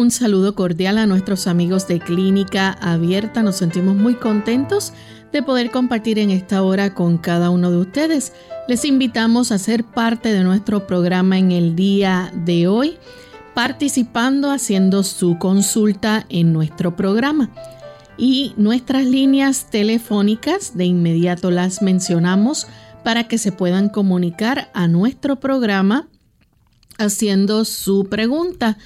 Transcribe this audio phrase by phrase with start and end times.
[0.00, 3.42] Un saludo cordial a nuestros amigos de Clínica Abierta.
[3.42, 4.94] Nos sentimos muy contentos
[5.30, 8.32] de poder compartir en esta hora con cada uno de ustedes.
[8.66, 12.96] Les invitamos a ser parte de nuestro programa en el día de hoy,
[13.52, 17.50] participando, haciendo su consulta en nuestro programa.
[18.16, 22.68] Y nuestras líneas telefónicas, de inmediato las mencionamos
[23.04, 26.08] para que se puedan comunicar a nuestro programa
[26.96, 28.78] haciendo su pregunta.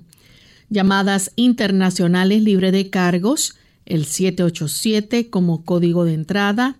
[0.68, 3.54] Llamadas internacionales libre de cargos,
[3.86, 6.76] el 787 como código de entrada,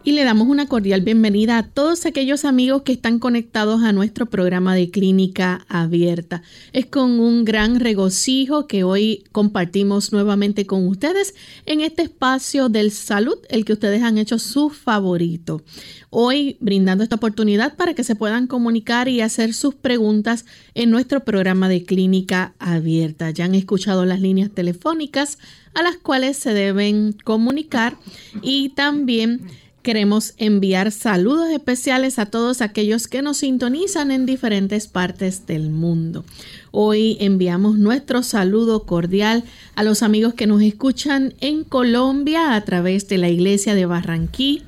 [0.07, 4.25] Y le damos una cordial bienvenida a todos aquellos amigos que están conectados a nuestro
[4.25, 6.43] programa de clínica abierta.
[6.71, 11.35] Es con un gran regocijo que hoy compartimos nuevamente con ustedes
[11.65, 15.61] en este espacio del salud, el que ustedes han hecho su favorito.
[16.09, 21.25] Hoy brindando esta oportunidad para que se puedan comunicar y hacer sus preguntas en nuestro
[21.25, 23.31] programa de clínica abierta.
[23.31, 25.37] Ya han escuchado las líneas telefónicas
[25.73, 27.97] a las cuales se deben comunicar
[28.41, 29.41] y también
[29.87, 36.25] Queremos enviar saludos especiales a todos aquellos que nos sintonizan en diferentes partes del mundo.
[36.71, 39.45] Hoy enviamos nuestro saludo cordial
[39.75, 44.63] a los amigos que nos escuchan en Colombia a través de la Iglesia de Barranquí,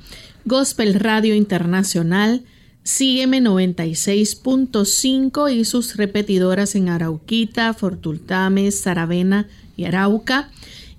[0.46, 2.42] Gospel Radio Internacional,
[2.82, 10.48] Sígueme 96.5 y sus repetidoras en Arauquita, Fortultame, Saravena y Arauca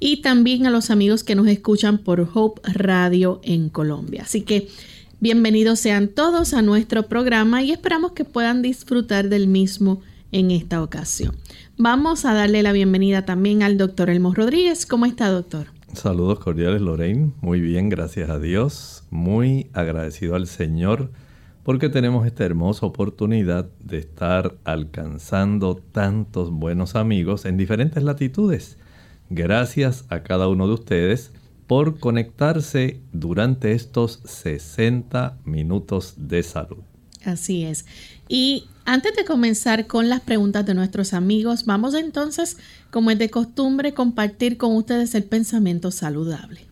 [0.02, 4.24] y también a los amigos que nos escuchan por Hope Radio en Colombia.
[4.24, 4.68] Así que
[5.20, 10.02] bienvenidos sean todos a nuestro programa y esperamos que puedan disfrutar del mismo
[10.32, 11.36] en esta ocasión.
[11.78, 14.88] Vamos a darle la bienvenida también al doctor Elmo Rodríguez.
[14.88, 15.68] ¿Cómo está, doctor?
[15.94, 17.34] Saludos cordiales, Lorraine.
[17.42, 19.04] Muy bien, gracias a Dios.
[19.12, 21.12] Muy agradecido al Señor
[21.64, 28.80] porque tenemos esta hermosa oportunidad de estar alcanzando tantos buenos amigos en diferentes latitudes.
[29.34, 31.32] Gracias a cada uno de ustedes
[31.66, 36.80] por conectarse durante estos 60 minutos de salud.
[37.24, 37.86] Así es.
[38.28, 42.58] Y antes de comenzar con las preguntas de nuestros amigos, vamos entonces,
[42.90, 46.68] como es de costumbre, compartir con ustedes el pensamiento saludable.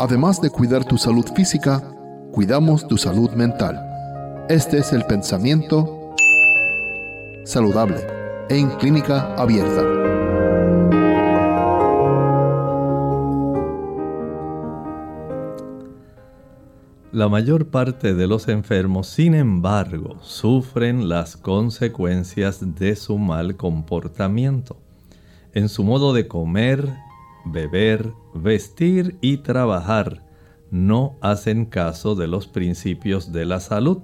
[0.00, 1.94] Además de cuidar tu salud física,
[2.32, 3.80] cuidamos tu salud mental.
[4.48, 6.12] Este es el pensamiento
[7.44, 8.15] saludable
[8.48, 9.82] en clínica abierta.
[17.12, 24.76] La mayor parte de los enfermos, sin embargo, sufren las consecuencias de su mal comportamiento.
[25.52, 26.94] En su modo de comer,
[27.46, 30.22] beber, vestir y trabajar,
[30.70, 34.02] no hacen caso de los principios de la salud,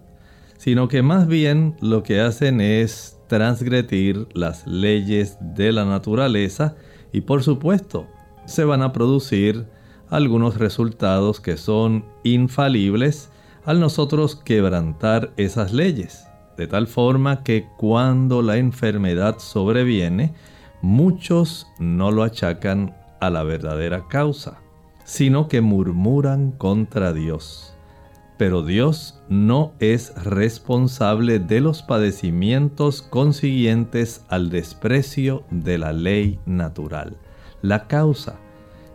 [0.57, 6.77] sino que más bien lo que hacen es transgredir las leyes de la naturaleza
[7.15, 8.07] y por supuesto
[8.45, 9.65] se van a producir
[10.11, 13.31] algunos resultados que son infalibles
[13.65, 16.27] al nosotros quebrantar esas leyes.
[16.59, 20.35] De tal forma que cuando la enfermedad sobreviene,
[20.83, 24.59] muchos no lo achacan a la verdadera causa,
[25.05, 27.72] sino que murmuran contra Dios
[28.43, 37.17] pero Dios no es responsable de los padecimientos consiguientes al desprecio de la ley natural.
[37.63, 38.41] La causa,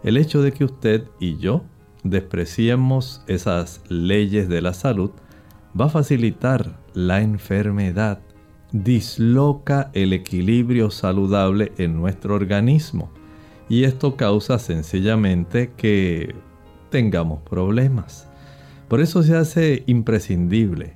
[0.04, 1.64] el hecho de que usted y yo
[2.04, 5.12] despreciemos esas leyes de la salud,
[5.80, 8.20] va a facilitar la enfermedad,
[8.74, 13.14] disloca el equilibrio saludable en nuestro organismo
[13.70, 16.36] y esto causa sencillamente que
[16.90, 18.27] tengamos problemas.
[18.88, 20.94] Por eso se hace imprescindible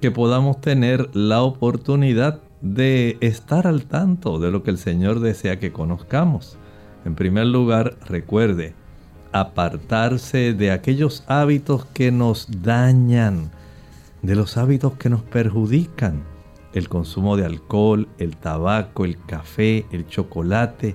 [0.00, 5.58] que podamos tener la oportunidad de estar al tanto de lo que el Señor desea
[5.58, 6.58] que conozcamos.
[7.04, 8.74] En primer lugar, recuerde,
[9.32, 13.50] apartarse de aquellos hábitos que nos dañan,
[14.22, 16.22] de los hábitos que nos perjudican.
[16.72, 20.94] El consumo de alcohol, el tabaco, el café, el chocolate,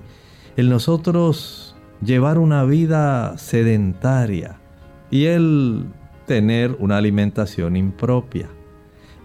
[0.56, 4.60] el nosotros llevar una vida sedentaria
[5.10, 5.86] y el
[6.26, 8.48] tener una alimentación impropia.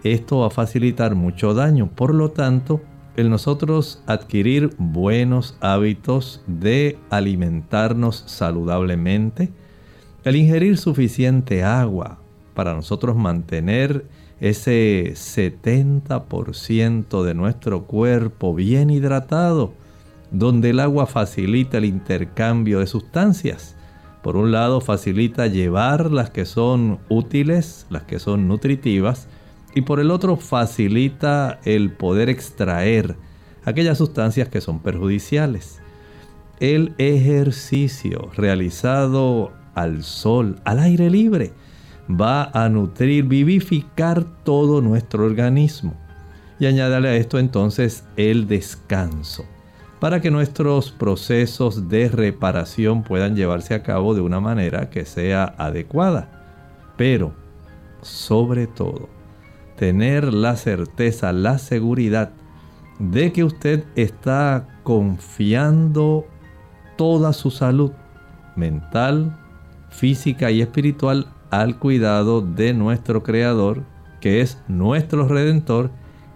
[0.04, 2.82] Esto va a facilitar mucho daño, por lo tanto,
[3.16, 9.50] el nosotros adquirir buenos hábitos de alimentarnos saludablemente,
[10.24, 12.20] el ingerir suficiente agua
[12.54, 14.06] para nosotros mantener
[14.40, 19.74] ese 70% de nuestro cuerpo bien hidratado,
[20.32, 23.76] donde el agua facilita el intercambio de sustancias.
[24.22, 29.28] Por un lado facilita llevar las que son útiles, las que son nutritivas,
[29.75, 33.16] y por el otro facilita el poder extraer
[33.64, 35.80] aquellas sustancias que son perjudiciales.
[36.60, 41.54] El ejercicio realizado al sol, al aire libre,
[42.10, 45.94] va a nutrir, vivificar todo nuestro organismo.
[46.60, 49.46] Y añádale a esto entonces el descanso
[50.00, 55.56] para que nuestros procesos de reparación puedan llevarse a cabo de una manera que sea
[55.58, 56.30] adecuada.
[56.98, 57.34] Pero,
[58.02, 59.10] sobre todo,
[59.76, 62.32] tener la certeza, la seguridad
[63.00, 66.26] de que usted está confiando
[66.96, 67.92] toda su salud
[68.56, 69.38] mental,
[69.90, 73.84] física y espiritual al cuidado de nuestro Creador,
[74.20, 75.92] que es nuestro Redentor,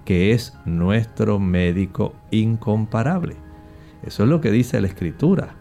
[0.05, 3.50] que es nuestro médico incomparable.
[4.03, 5.55] Eso es lo que dice la Escritura.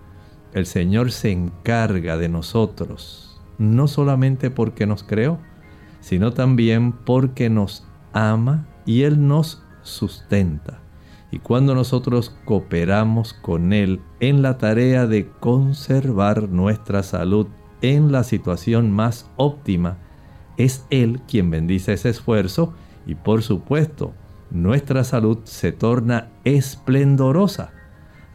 [0.52, 5.38] El Señor se encarga de nosotros, no solamente porque nos creó,
[6.00, 10.80] sino también porque nos ama y Él nos sustenta.
[11.30, 17.46] Y cuando nosotros cooperamos con Él en la tarea de conservar nuestra salud
[17.82, 19.98] en la situación más óptima,
[20.56, 22.74] es Él quien bendice ese esfuerzo
[23.06, 24.12] y por supuesto
[24.50, 27.72] nuestra salud se torna esplendorosa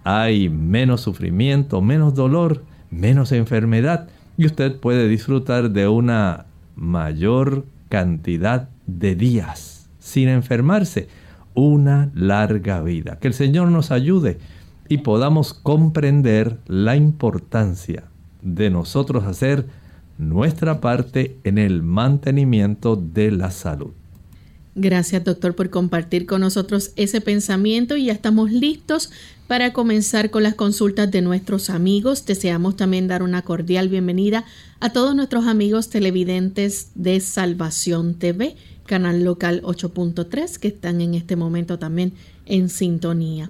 [0.05, 4.07] hay menos sufrimiento, menos dolor, menos enfermedad
[4.37, 11.09] y usted puede disfrutar de una mayor cantidad de días sin enfermarse,
[11.55, 13.17] una larga vida.
[13.19, 14.37] Que el Señor nos ayude
[14.87, 18.03] y podamos comprender la importancia
[18.43, 19.65] de nosotros hacer
[20.19, 23.91] nuestra parte en el mantenimiento de la salud.
[24.75, 29.09] Gracias doctor por compartir con nosotros ese pensamiento y ya estamos listos
[29.47, 32.25] para comenzar con las consultas de nuestros amigos.
[32.25, 34.45] Deseamos también dar una cordial bienvenida
[34.79, 41.35] a todos nuestros amigos televidentes de Salvación TV, canal local 8.3, que están en este
[41.35, 42.13] momento también
[42.45, 43.49] en sintonía.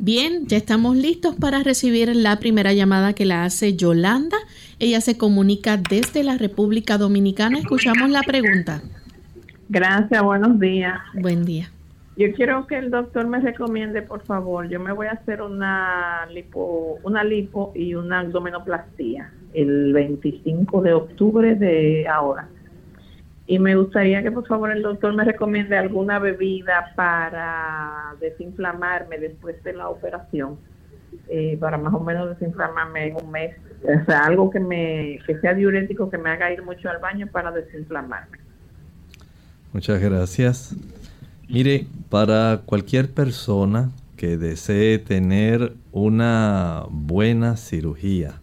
[0.00, 4.36] Bien, ya estamos listos para recibir la primera llamada que la hace Yolanda.
[4.78, 7.58] Ella se comunica desde la República Dominicana.
[7.58, 8.80] Escuchamos la pregunta.
[9.68, 10.98] Gracias, buenos días.
[11.14, 11.70] Buen día.
[12.18, 16.26] Yo quiero que el doctor me recomiende, por favor, yo me voy a hacer una
[16.32, 22.48] lipo, una lipo y una abdomenoplastía el 25 de octubre de ahora.
[23.46, 29.62] Y me gustaría que por favor el doctor me recomiende alguna bebida para desinflamarme después
[29.62, 30.58] de la operación,
[31.28, 33.54] eh, para más o menos desinflamarme en un mes.
[33.84, 37.28] O sea, algo que me que sea diurético, que me haga ir mucho al baño
[37.28, 38.38] para desinflamarme.
[39.72, 40.74] Muchas gracias.
[41.50, 48.42] Mire, para cualquier persona que desee tener una buena cirugía,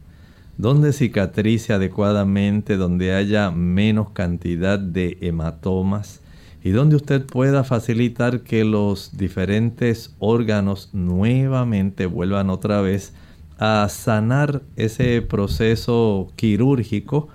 [0.58, 6.22] donde cicatrice adecuadamente, donde haya menos cantidad de hematomas
[6.64, 13.14] y donde usted pueda facilitar que los diferentes órganos nuevamente vuelvan otra vez
[13.60, 17.28] a sanar ese proceso quirúrgico,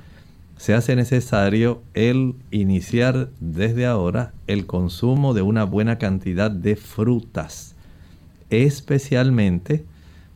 [0.60, 7.76] se hace necesario el iniciar desde ahora el consumo de una buena cantidad de frutas.
[8.50, 9.86] Especialmente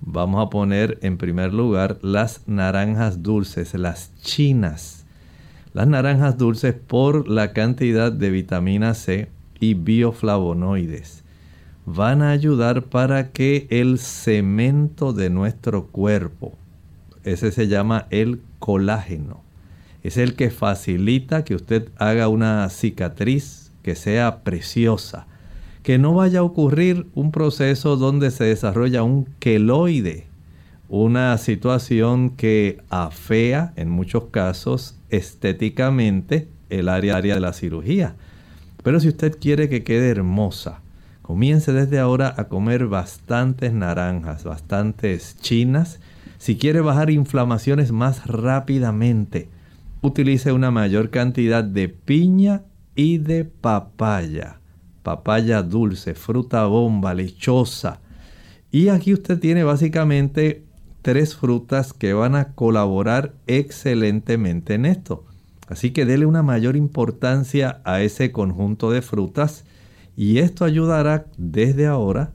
[0.01, 5.05] vamos a poner en primer lugar las naranjas dulces, las chinas.
[5.75, 9.29] Las naranjas dulces por la cantidad de vitamina C
[9.61, 11.23] y bioflavonoides
[11.85, 16.55] van a ayudar para que el cemento de nuestro cuerpo,
[17.25, 19.44] ese se llama el colágeno,
[20.05, 25.27] es el que facilita que usted haga una cicatriz que sea preciosa,
[25.83, 30.27] que no vaya a ocurrir un proceso donde se desarrolla un queloide,
[30.91, 38.15] una situación que afea en muchos casos estéticamente el área, de la cirugía.
[38.83, 40.81] Pero si usted quiere que quede hermosa,
[41.23, 46.01] comience desde ahora a comer bastantes naranjas, bastantes chinas.
[46.37, 49.49] Si quiere bajar inflamaciones más rápidamente,
[50.07, 52.63] utilice una mayor cantidad de piña
[52.95, 54.61] y de papaya.
[55.03, 58.01] Papaya dulce, fruta bomba, lechosa.
[58.71, 60.65] Y aquí usted tiene básicamente
[61.03, 65.25] tres frutas que van a colaborar excelentemente en esto.
[65.69, 69.65] Así que dele una mayor importancia a ese conjunto de frutas
[70.17, 72.33] y esto ayudará desde ahora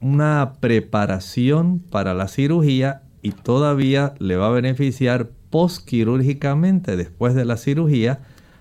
[0.00, 7.56] una preparación para la cirugía y todavía le va a beneficiar postquirúrgicamente después de la
[7.56, 8.20] cirugía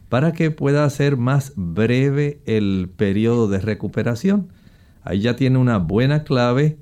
[0.09, 4.49] para que pueda ser más breve el periodo de recuperación.
[5.03, 6.77] Ahí ya tiene una buena clave,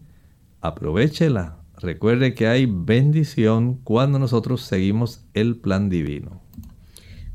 [0.62, 6.42] aprovechela, Recuerde que hay bendición cuando nosotros seguimos el plan divino.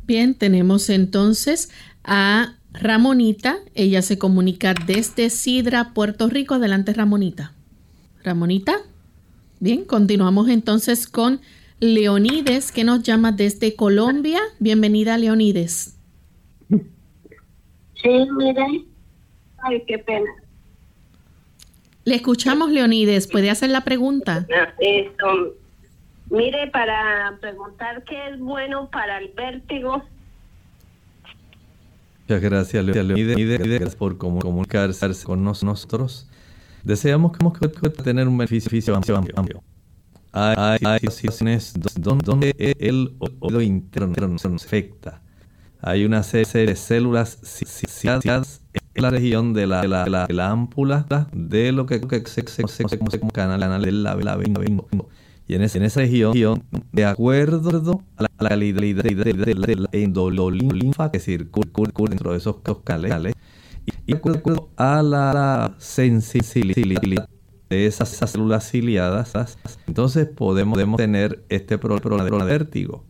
[0.05, 1.71] Bien, tenemos entonces
[2.02, 3.59] a Ramonita.
[3.75, 6.55] Ella se comunica desde Sidra, Puerto Rico.
[6.55, 7.52] Adelante, Ramonita.
[8.25, 8.75] Ramonita.
[9.61, 11.41] Bien, continuamos entonces con
[11.82, 14.38] Leonides, que nos llama desde Colombia.
[14.60, 15.98] Bienvenida, Leonides.
[16.68, 18.84] Sí, mire.
[19.58, 20.30] Ay, qué pena.
[22.04, 23.26] Le escuchamos, Leonides.
[23.26, 24.46] ¿Puede hacer la pregunta?
[24.78, 25.56] Esto,
[26.30, 30.04] mire, para preguntar qué es bueno para el vértigo.
[32.28, 36.28] Muchas gracias, Leonides, por comunicarse con nosotros.
[36.84, 39.64] Deseamos que pueda tener un beneficio amplio.
[40.32, 45.20] Hay, situaciones donde el oído interno nos afecta.
[45.80, 47.38] Hay una serie de células
[48.94, 53.30] en la región de la, la, la, la ámpula de lo que, se conoce como
[53.30, 54.54] canal, canal del labio.
[55.48, 56.62] Y en, ese, en esa región,
[56.92, 63.34] de acuerdo a la calidad de la endolinfa que circula dentro de esos canales,
[64.06, 67.28] y de acuerdo a la sensibilidad
[67.73, 73.05] de esas células ciliadas, entonces podemos, tener este problema de vértigo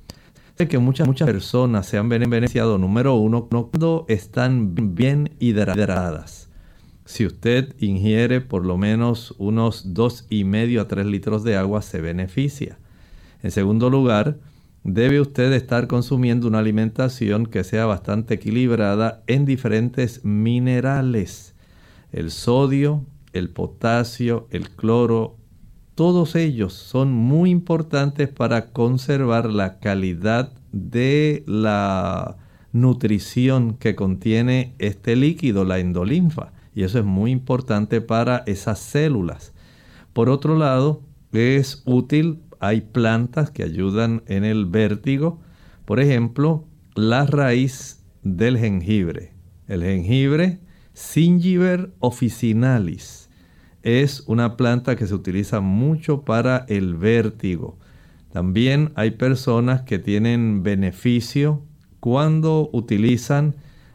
[0.67, 6.49] que muchas, muchas personas se han beneficiado, número uno, cuando están bien hidratadas.
[7.05, 11.83] Si usted ingiere por lo menos unos dos y medio a 3 litros de agua,
[11.83, 12.79] se beneficia.
[13.43, 14.39] En segundo lugar,
[14.85, 21.55] debe usted estar consumiendo una alimentación que sea bastante equilibrada en diferentes minerales.
[22.13, 25.37] El sodio, el potasio, el cloro,
[25.95, 32.39] todos ellos son muy importantes para conservar la calidad de la
[32.73, 36.53] nutrición que contiene este líquido, la endolinfa.
[36.75, 39.53] Y eso es muy importante para esas células.
[40.15, 45.41] Por otro lado, es útil, hay plantas que ayudan en el vértigo.
[45.85, 49.35] Por ejemplo, la raíz del jengibre.
[49.69, 50.61] El jengibre,
[50.95, 53.22] Singiber officinalis
[53.83, 57.79] es una planta que se utiliza mucho para el vértigo.
[58.33, 61.63] También hay personas que tienen beneficio
[62.01, 63.55] cuando utilizan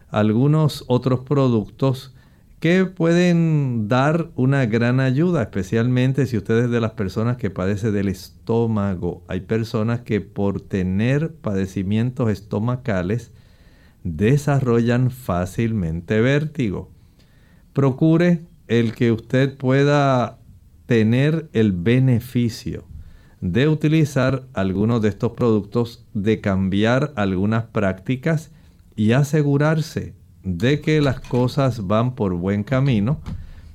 [0.09, 2.13] algunos otros productos
[2.59, 7.91] que pueden dar una gran ayuda, especialmente si usted es de las personas que padece
[7.91, 9.23] del estómago.
[9.27, 13.31] Hay personas que por tener padecimientos estomacales
[14.03, 16.89] desarrollan fácilmente vértigo.
[17.73, 20.39] Procure el que usted pueda
[20.85, 22.85] tener el beneficio
[23.41, 28.51] de utilizar algunos de estos productos, de cambiar algunas prácticas
[28.95, 33.19] y asegurarse de que las cosas van por buen camino,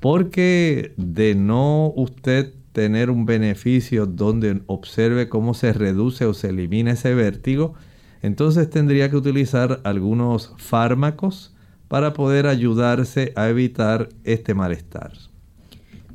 [0.00, 6.92] porque de no usted tener un beneficio donde observe cómo se reduce o se elimina
[6.92, 7.74] ese vértigo,
[8.22, 11.54] entonces tendría que utilizar algunos fármacos
[11.92, 15.12] para poder ayudarse a evitar este malestar.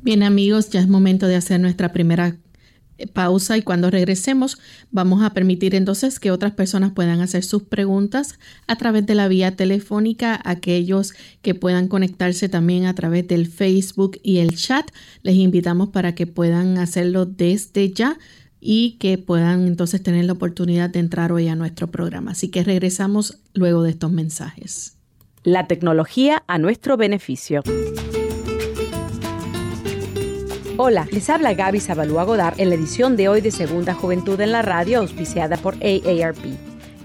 [0.02, 2.36] Bien amigos, ya es momento de hacer nuestra primera
[2.96, 4.58] eh, pausa y cuando regresemos
[4.90, 9.28] vamos a permitir entonces que otras personas puedan hacer sus preguntas a través de la
[9.28, 14.90] vía telefónica, aquellos que puedan conectarse también a través del Facebook y el chat.
[15.22, 18.18] Les invitamos para que puedan hacerlo desde ya
[18.58, 22.32] y que puedan entonces tener la oportunidad de entrar hoy a nuestro programa.
[22.32, 24.97] Así que regresamos luego de estos mensajes.
[25.44, 27.62] La tecnología a nuestro beneficio.
[30.76, 34.52] Hola, les habla Gaby Zabalúa Godard en la edición de hoy de Segunda Juventud en
[34.52, 36.67] la Radio, auspiciada por AARP.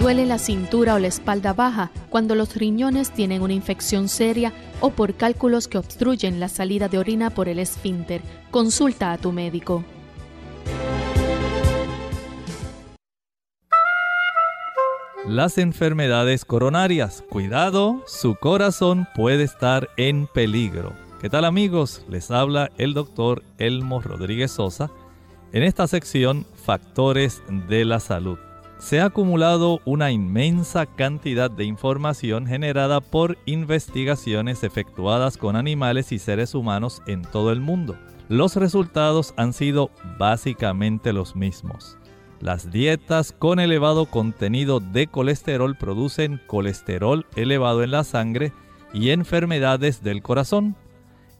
[0.00, 4.88] Duele la cintura o la espalda baja cuando los riñones tienen una infección seria o
[4.88, 8.22] por cálculos que obstruyen la salida de orina por el esfínter.
[8.50, 9.84] Consulta a tu médico.
[15.30, 17.22] Las enfermedades coronarias.
[17.30, 20.92] Cuidado, su corazón puede estar en peligro.
[21.20, 22.04] ¿Qué tal amigos?
[22.08, 24.90] Les habla el doctor Elmo Rodríguez Sosa
[25.52, 28.40] en esta sección Factores de la Salud.
[28.78, 36.18] Se ha acumulado una inmensa cantidad de información generada por investigaciones efectuadas con animales y
[36.18, 37.96] seres humanos en todo el mundo.
[38.28, 41.99] Los resultados han sido básicamente los mismos
[42.40, 48.52] las dietas con elevado contenido de colesterol producen colesterol elevado en la sangre
[48.92, 50.74] y enfermedades del corazón.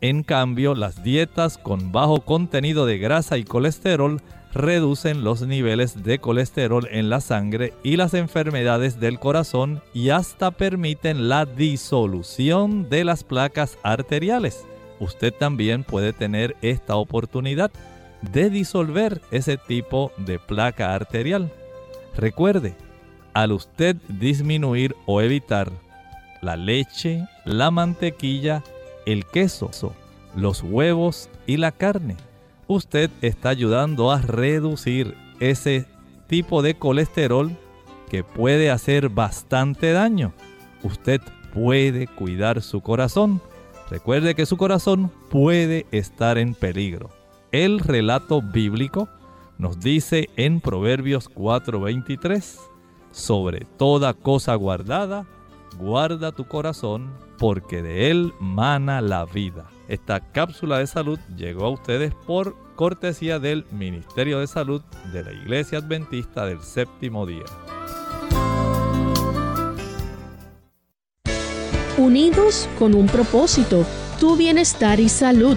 [0.03, 4.21] En cambio, las dietas con bajo contenido de grasa y colesterol
[4.53, 10.51] reducen los niveles de colesterol en la sangre y las enfermedades del corazón y hasta
[10.51, 14.67] permiten la disolución de las placas arteriales.
[14.99, 17.71] Usted también puede tener esta oportunidad
[18.23, 21.53] de disolver ese tipo de placa arterial.
[22.17, 22.75] Recuerde,
[23.35, 25.71] al usted disminuir o evitar
[26.43, 28.63] la leche, la mantequilla,
[29.07, 29.71] el queso,
[30.37, 32.17] los huevos y la carne,
[32.67, 35.87] usted está ayudando a reducir ese
[36.27, 37.51] tipo de colesterol
[38.09, 40.33] que puede hacer bastante daño.
[40.83, 41.21] Usted
[41.53, 43.41] puede cuidar su corazón.
[43.91, 47.11] Recuerde que su corazón puede estar en peligro.
[47.53, 49.09] El relato bíblico
[49.59, 52.61] nos dice en Proverbios 4:23,
[53.11, 55.27] sobre toda cosa guardada,
[55.77, 59.69] guarda tu corazón, porque de él mana la vida.
[59.89, 64.83] Esta cápsula de salud llegó a ustedes por cortesía del Ministerio de Salud
[65.13, 67.45] de la Iglesia Adventista del Séptimo Día.
[71.99, 73.85] Unidos con un propósito,
[74.21, 75.57] tu bienestar y salud.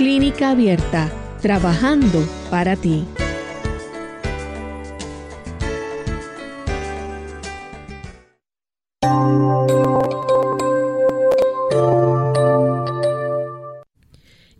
[0.00, 3.04] Clínica Abierta, trabajando para ti.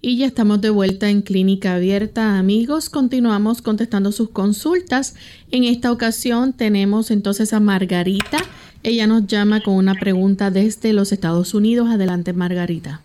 [0.03, 2.90] Y ya estamos de vuelta en Clínica Abierta, amigos.
[2.90, 5.14] Continuamos contestando sus consultas.
[5.50, 8.40] En esta ocasión tenemos entonces a Margarita.
[8.83, 11.88] Ella nos llama con una pregunta desde los Estados Unidos.
[11.88, 13.00] Adelante, Margarita.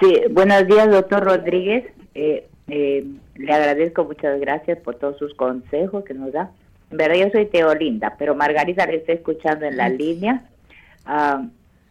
[0.00, 1.84] Sí, buenos días, doctor Rodríguez.
[2.14, 3.04] Eh, eh,
[3.36, 6.50] le agradezco, muchas gracias por todos sus consejos que nos da.
[6.90, 10.42] En verdad, yo soy Teolinda, pero Margarita le está escuchando en la línea.
[11.04, 11.46] Ah,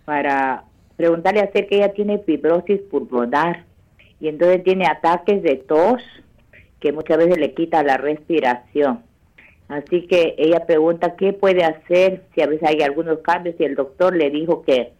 [0.05, 0.63] para
[0.95, 3.63] preguntarle a que ella tiene fibrosis pulmonar
[4.19, 6.01] y entonces tiene ataques de tos
[6.79, 9.03] que muchas veces le quita la respiración.
[9.67, 13.75] Así que ella pregunta qué puede hacer, si a veces hay algunos cambios y el
[13.75, 14.93] doctor le dijo que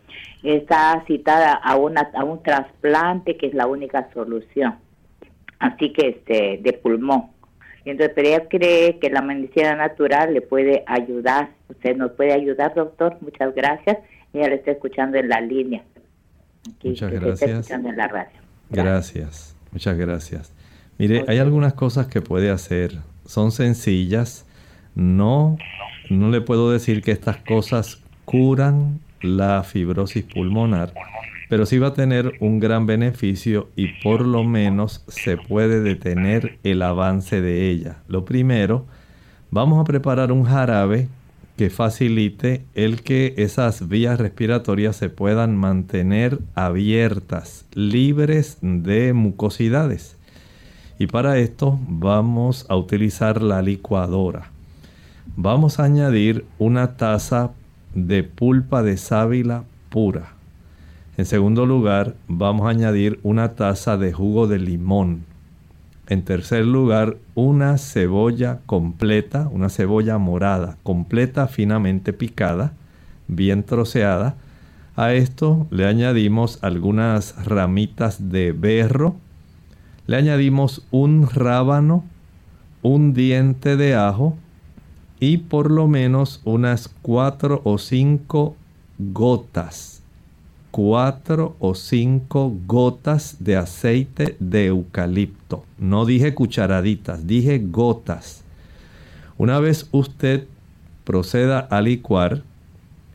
[0.44, 4.76] está citada a, una, a un trasplante que es la única solución.
[5.60, 7.28] Así que este de pulmón.
[7.86, 11.52] Entonces, pero ella cree que la medicina natural le puede ayudar.
[11.70, 13.18] Usted nos puede ayudar, doctor.
[13.22, 13.98] Muchas gracias.
[14.34, 15.84] Ella le está escuchando en la línea.
[16.84, 17.72] Muchas gracias.
[17.72, 18.38] en la radio.
[18.70, 19.56] Gracias.
[19.72, 20.54] Muchas gracias.
[20.98, 22.98] Mire, hay algunas cosas que puede hacer.
[23.26, 24.47] Son sencillas.
[24.98, 25.60] No,
[26.10, 30.92] no le puedo decir que estas cosas curan la fibrosis pulmonar,
[31.50, 36.58] pero sí va a tener un gran beneficio y por lo menos se puede detener
[36.64, 37.98] el avance de ella.
[38.08, 38.88] Lo primero,
[39.52, 41.10] vamos a preparar un jarabe
[41.58, 50.18] que facilite el que esas vías respiratorias se puedan mantener abiertas, libres de mucosidades.
[50.98, 54.57] Y para esto vamos a utilizar la licuadora.
[55.36, 57.52] Vamos a añadir una taza
[57.94, 60.38] de pulpa de sábila pura
[61.18, 65.26] en segundo lugar, vamos a añadir una taza de jugo de limón.
[66.08, 72.74] En tercer lugar, una cebolla completa, una cebolla morada, completa, finamente picada,
[73.28, 74.36] bien troceada.
[74.96, 79.16] A esto le añadimos algunas ramitas de berro.
[80.06, 82.04] Le añadimos un rábano,
[82.84, 84.38] un diente de ajo
[85.20, 88.56] y por lo menos unas cuatro o cinco
[88.98, 89.98] gotas
[90.78, 95.66] cuatro o cinco gotas de aceite de eucalipto.
[95.80, 98.44] No dije cucharaditas, dije gotas.
[99.40, 100.46] Una vez usted
[101.04, 102.44] proceda a licuar,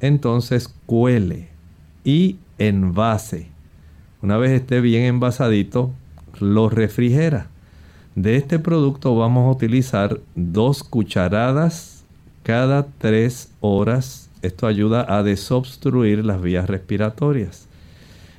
[0.00, 1.50] entonces cuele
[2.02, 3.46] y envase.
[4.22, 5.92] Una vez esté bien envasadito,
[6.40, 7.46] lo refrigera.
[8.14, 12.04] De este producto vamos a utilizar dos cucharadas
[12.42, 17.68] cada tres horas esto ayuda a desobstruir las vías respiratorias.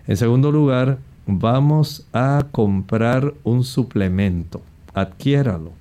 [0.05, 4.62] En segundo lugar, vamos a comprar un suplemento.
[4.93, 5.71] Adquiéralo.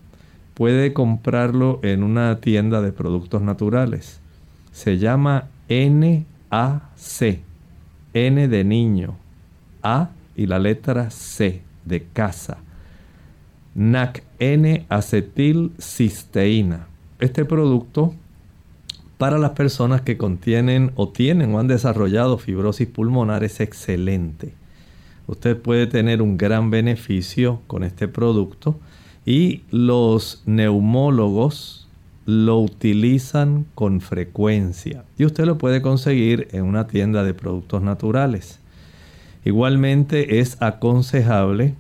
[0.55, 4.21] Puede comprarlo en una tienda de productos naturales.
[4.71, 7.41] Se llama NAC.
[8.15, 9.17] N de niño.
[9.83, 12.59] A y la letra C de casa.
[13.75, 16.87] NAC, N-acetilcisteína.
[17.19, 18.15] Este producto
[19.19, 24.55] para las personas que contienen o tienen o han desarrollado fibrosis pulmonar es excelente.
[25.29, 28.81] Usted puede tener un gran beneficio con este producto
[29.25, 31.87] y los neumólogos
[32.27, 38.59] lo utilizan con frecuencia y usted lo puede conseguir en una tienda de productos naturales.
[39.45, 41.75] Igualmente es aconsejable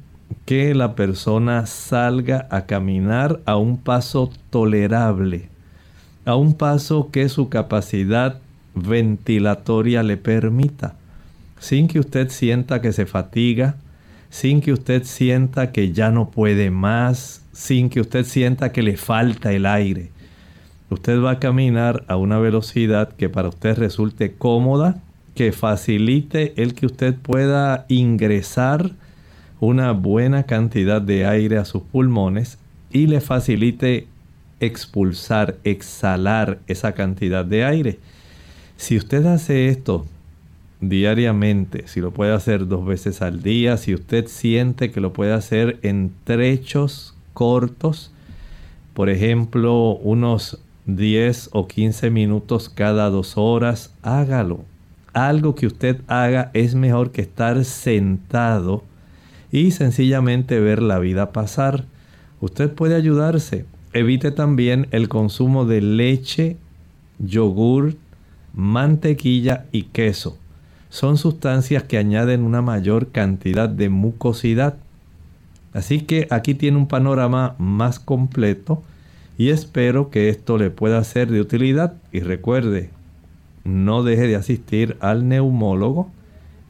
[0.45, 5.53] que la persona salga a caminar a un paso tolerable
[6.25, 8.39] a un paso que su capacidad
[8.75, 10.95] ventilatoria le permita,
[11.59, 13.77] sin que usted sienta que se fatiga,
[14.31, 18.97] sin que usted sienta que ya no puede más, sin que usted sienta que le
[18.97, 20.11] falta el aire.
[20.91, 25.01] Usted va a caminar a una velocidad que para usted resulte cómoda,
[25.35, 28.93] que facilite el que usted pueda ingresar
[29.63, 32.59] una buena cantidad de aire a sus pulmones
[32.91, 34.09] y le facilite
[34.59, 38.01] expulsar, exhalar esa cantidad de aire.
[38.77, 40.05] Si usted hace esto
[40.81, 45.33] diariamente, si lo puede hacer dos veces al día, si usted siente que lo puede
[45.33, 48.11] hacer en trechos cortos,
[48.95, 54.65] por ejemplo, unos 10 o 15 minutos cada dos horas, hágalo.
[55.13, 58.83] Algo que usted haga es mejor que estar sentado
[59.53, 61.85] y sencillamente ver la vida pasar.
[62.41, 63.67] Usted puede ayudarse.
[63.93, 66.57] Evite también el consumo de leche,
[67.19, 67.95] yogur,
[68.55, 70.39] mantequilla y queso.
[70.89, 74.77] Son sustancias que añaden una mayor cantidad de mucosidad.
[75.75, 78.83] Así que aquí tiene un panorama más completo
[79.39, 81.95] y espero que esto le pueda ser de utilidad.
[82.11, 82.91] Y recuerde,
[83.65, 86.11] no deje de asistir al neumólogo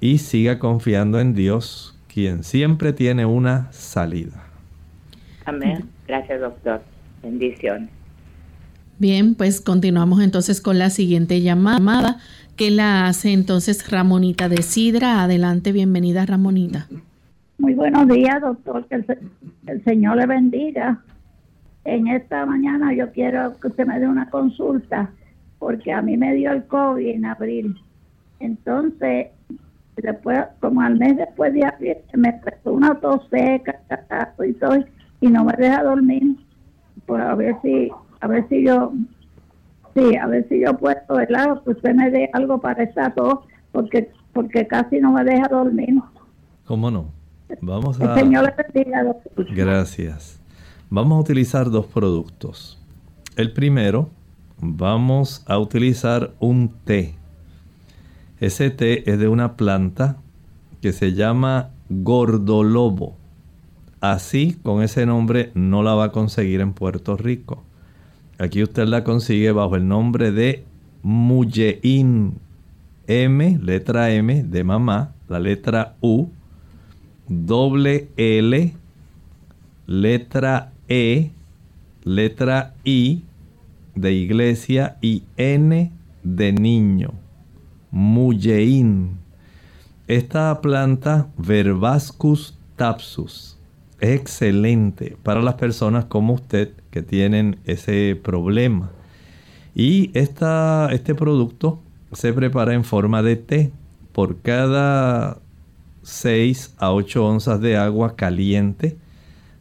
[0.00, 4.44] y siga confiando en Dios, quien siempre tiene una salida.
[5.44, 5.88] Amén.
[6.06, 6.82] Gracias, doctor.
[7.22, 7.88] Bendiciones.
[8.98, 12.18] Bien, pues continuamos entonces con la siguiente llamada
[12.56, 15.22] que la hace entonces Ramonita de Sidra.
[15.22, 16.86] Adelante, bienvenida Ramonita.
[17.58, 18.86] Muy buenos días, doctor.
[18.86, 19.04] Que
[19.66, 21.00] el, Señor le bendiga.
[21.84, 25.10] En esta mañana yo quiero que usted me dé una consulta
[25.58, 27.76] porque a mí me dio el COVID en abril.
[28.38, 29.28] Entonces,
[29.96, 31.60] después, como al mes después de
[32.14, 33.80] me empezó una tos seca,
[34.46, 34.76] y todo,
[35.20, 36.36] y no me deja dormir.
[37.06, 38.92] Pues a ver si, a ver si yo,
[39.94, 41.60] sí, a ver si yo puedo, ¿verdad?
[41.64, 43.40] Pues usted me dé algo para esa tos,
[43.72, 46.00] porque, porque casi no me deja dormir.
[46.64, 47.10] ¿Cómo no?
[47.60, 48.14] Vamos a...
[48.14, 48.54] Señor
[49.54, 50.40] Gracias.
[50.88, 52.78] Vamos a utilizar dos productos.
[53.36, 54.10] El primero,
[54.60, 57.14] vamos a utilizar un té.
[58.42, 60.16] Ese té es de una planta
[60.80, 63.16] que se llama gordolobo.
[64.00, 67.62] Así, con ese nombre, no la va a conseguir en Puerto Rico.
[68.38, 70.64] Aquí usted la consigue bajo el nombre de
[71.04, 72.34] Mullein.
[73.06, 76.26] M, letra M de mamá, la letra U,
[77.28, 78.74] doble L,
[79.86, 81.30] letra E,
[82.02, 83.22] letra I
[83.94, 85.92] de iglesia y N
[86.24, 87.21] de niño.
[87.92, 89.18] Mullein.
[90.08, 93.56] Esta planta Verbascus tapsus
[94.00, 98.90] es excelente para las personas como usted que tienen ese problema.
[99.76, 101.80] Y esta, este producto
[102.12, 103.70] se prepara en forma de té.
[104.12, 105.38] Por cada
[106.02, 108.98] 6 a 8 onzas de agua caliente,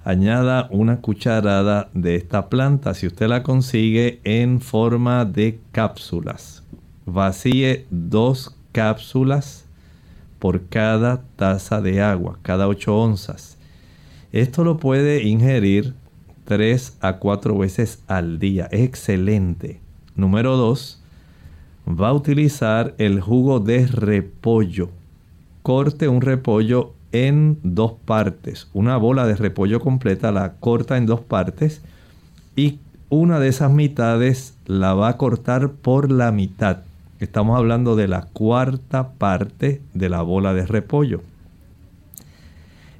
[0.04, 2.94] añada una cucharada de esta planta.
[2.96, 6.63] Si usted la consigue en forma de cápsulas,
[7.06, 9.66] vacíe dos cápsulas
[10.40, 13.58] por cada taza de agua, cada 8 onzas.
[14.32, 15.94] Esto lo puede ingerir
[16.46, 18.68] 3 a 4 veces al día.
[18.72, 19.80] Excelente.
[20.16, 21.02] Número 2
[21.88, 24.90] va a utilizar el jugo de repollo.
[25.62, 28.68] Corte un repollo en dos partes.
[28.74, 31.82] Una bola de repollo completa la corta en dos partes
[32.56, 36.80] y una de esas mitades la va a cortar por la mitad.
[37.22, 41.22] Estamos hablando de la cuarta parte de la bola de repollo.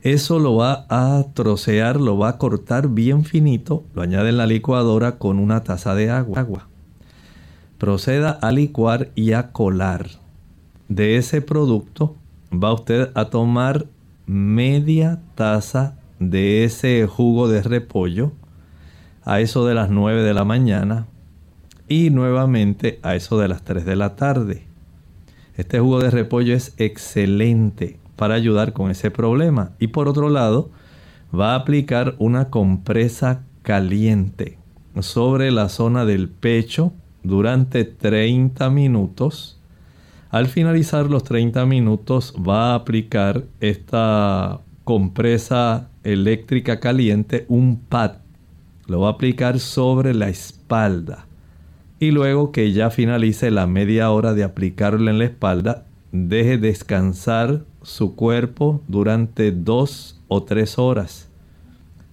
[0.02, 4.48] Eso lo va a trocear, lo va a cortar bien finito, lo añade en la
[4.48, 6.70] licuadora con una taza de agua
[7.82, 10.06] proceda a licuar y a colar.
[10.88, 12.16] De ese producto
[12.54, 13.88] va usted a tomar
[14.28, 18.34] media taza de ese jugo de repollo
[19.24, 21.08] a eso de las 9 de la mañana
[21.92, 24.64] y nuevamente a eso de las 3 de la tarde.
[25.58, 29.72] Este jugo de repollo es excelente para ayudar con ese problema.
[29.78, 30.70] Y por otro lado,
[31.38, 34.58] va a aplicar una compresa caliente
[35.02, 39.60] sobre la zona del pecho durante 30 minutos.
[40.30, 48.14] Al finalizar los 30 minutos va a aplicar esta compresa eléctrica caliente, un pad.
[48.88, 51.26] Lo va a aplicar sobre la espalda.
[52.02, 57.64] Y luego que ya finalice la media hora de aplicarlo en la espalda, deje descansar
[57.84, 61.30] su cuerpo durante dos o tres horas.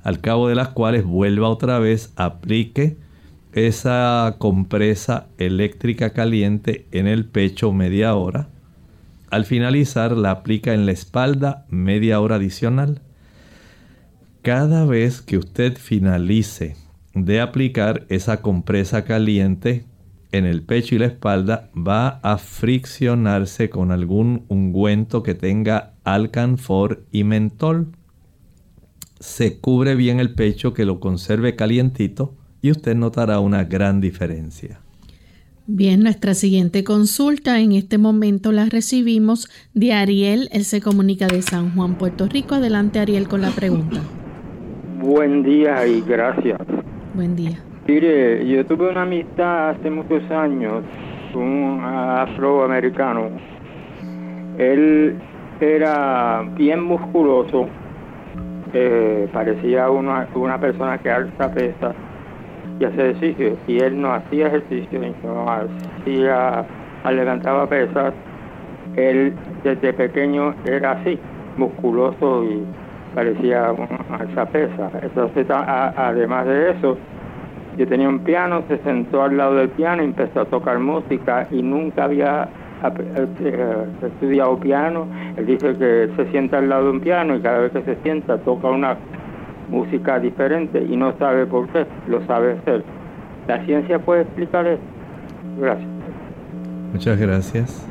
[0.02, 2.98] Al cabo de las cuales vuelva otra vez, aplique
[3.54, 8.50] esa compresa eléctrica caliente en el pecho media hora.
[9.30, 13.00] Al finalizar la aplica en la espalda media hora adicional.
[14.42, 16.76] Cada vez que usted finalice
[17.14, 19.84] de aplicar esa compresa caliente
[20.32, 27.04] en el pecho y la espalda, va a friccionarse con algún ungüento que tenga alcanfor
[27.10, 27.88] y mentol.
[29.20, 34.80] Se cubre bien el pecho que lo conserve calientito y usted notará una gran diferencia.
[35.66, 40.48] Bien, nuestra siguiente consulta en este momento la recibimos de Ariel.
[40.52, 42.54] Él se comunica de San Juan, Puerto Rico.
[42.54, 44.00] Adelante, Ariel, con la pregunta.
[44.98, 46.58] Buen día y gracias.
[47.18, 47.58] Buen día.
[47.88, 50.84] Mire, yo tuve una amistad hace muchos años,
[51.34, 53.30] un afroamericano.
[54.56, 55.16] Él
[55.60, 57.66] era bien musculoso,
[58.72, 61.96] eh, parecía una, una persona que alza pesas
[62.78, 63.56] y hacer ejercicio.
[63.66, 66.64] Y él no hacía ejercicio, no hacía,
[67.04, 68.14] levantaba pesas.
[68.94, 71.18] Él desde pequeño era así,
[71.56, 72.62] musculoso y
[73.14, 73.74] parecía
[74.30, 74.90] esa pesa.
[75.02, 76.98] Entonces, además de eso,
[77.76, 81.46] yo tenía un piano, se sentó al lado del piano y empezó a tocar música
[81.50, 82.48] y nunca había
[82.82, 85.06] eh, estudiado piano.
[85.36, 87.96] Él dice que se sienta al lado de un piano y cada vez que se
[88.02, 88.96] sienta toca una
[89.68, 92.84] música diferente y no sabe por qué, lo sabe hacer.
[93.46, 94.82] ¿La ciencia puede explicar eso?
[95.58, 95.88] Gracias.
[96.92, 97.88] Muchas gracias.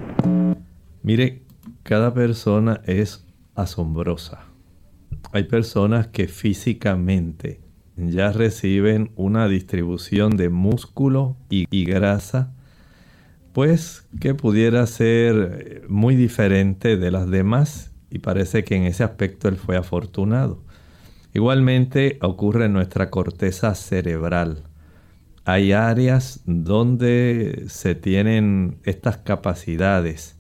[1.04, 1.44] Mire,
[1.84, 3.26] cada persona es
[3.56, 4.47] asombrosa.
[5.38, 7.62] Hay personas que físicamente
[7.96, 12.56] ya reciben una distribución de músculo y, y grasa
[13.54, 19.48] pues que pudiera ser muy diferente de las demás y parece que en ese aspecto
[19.48, 20.64] él fue afortunado.
[21.36, 24.64] Igualmente ocurre en nuestra corteza cerebral.
[25.46, 30.36] Hay áreas donde se tienen estas capacidades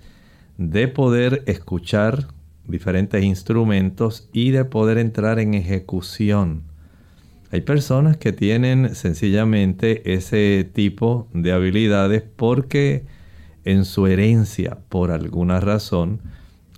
[0.57, 2.29] de poder escuchar
[2.67, 6.63] diferentes instrumentos y de poder entrar en ejecución.
[7.51, 13.05] Hay personas que tienen sencillamente ese tipo de habilidades porque
[13.63, 16.21] en su herencia, por alguna razón,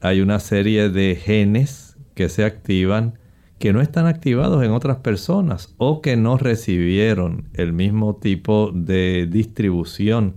[0.01, 3.17] hay una serie de genes que se activan
[3.59, 9.27] que no están activados en otras personas o que no recibieron el mismo tipo de
[9.29, 10.35] distribución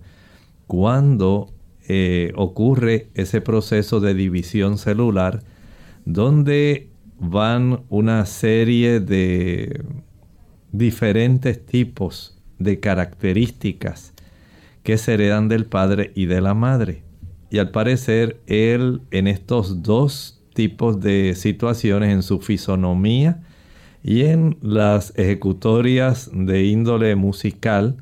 [0.67, 1.52] cuando
[1.89, 5.43] eh, ocurre ese proceso de división celular
[6.05, 9.85] donde van una serie de
[10.73, 14.15] diferentes tipos de características
[14.83, 17.03] que se heredan del padre y de la madre.
[17.51, 23.43] Y al parecer él en estos dos tipos de situaciones, en su fisonomía
[24.03, 27.97] y en las ejecutorias de índole musical,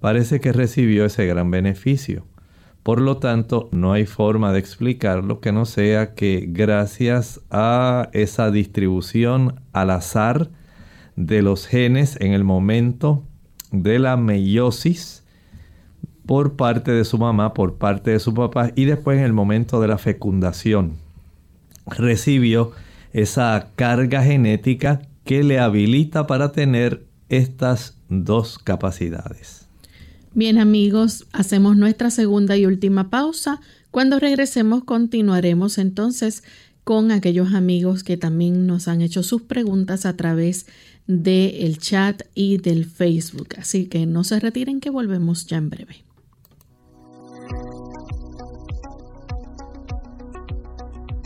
[0.00, 2.24] parece que recibió ese gran beneficio.
[2.84, 8.50] Por lo tanto, no hay forma de explicarlo que no sea que gracias a esa
[8.50, 10.50] distribución al azar
[11.16, 13.24] de los genes en el momento
[13.72, 15.24] de la meiosis
[16.26, 19.80] por parte de su mamá, por parte de su papá y después en el momento
[19.80, 20.98] de la fecundación
[21.86, 22.72] recibió
[23.14, 29.63] esa carga genética que le habilita para tener estas dos capacidades.
[30.36, 33.60] Bien amigos, hacemos nuestra segunda y última pausa.
[33.92, 36.42] Cuando regresemos continuaremos entonces
[36.82, 40.66] con aquellos amigos que también nos han hecho sus preguntas a través
[41.06, 43.50] del chat y del Facebook.
[43.58, 46.04] Así que no se retiren que volvemos ya en breve.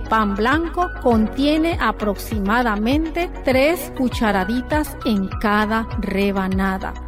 [0.00, 7.07] pan blanco contiene aproximadamente 3 cucharaditas en cada rebanada.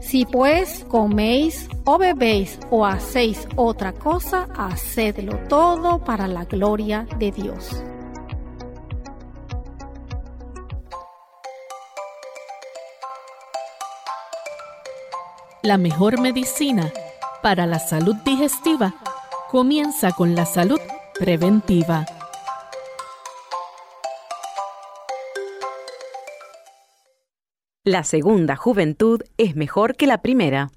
[0.00, 7.32] Si pues coméis o bebéis o hacéis otra cosa, hacedlo todo para la gloria de
[7.32, 7.82] Dios.
[15.62, 16.92] La mejor medicina
[17.42, 18.94] para la salud digestiva
[19.50, 20.78] comienza con la salud
[21.18, 22.06] preventiva.
[27.86, 30.72] La segunda juventud es mejor que la primera.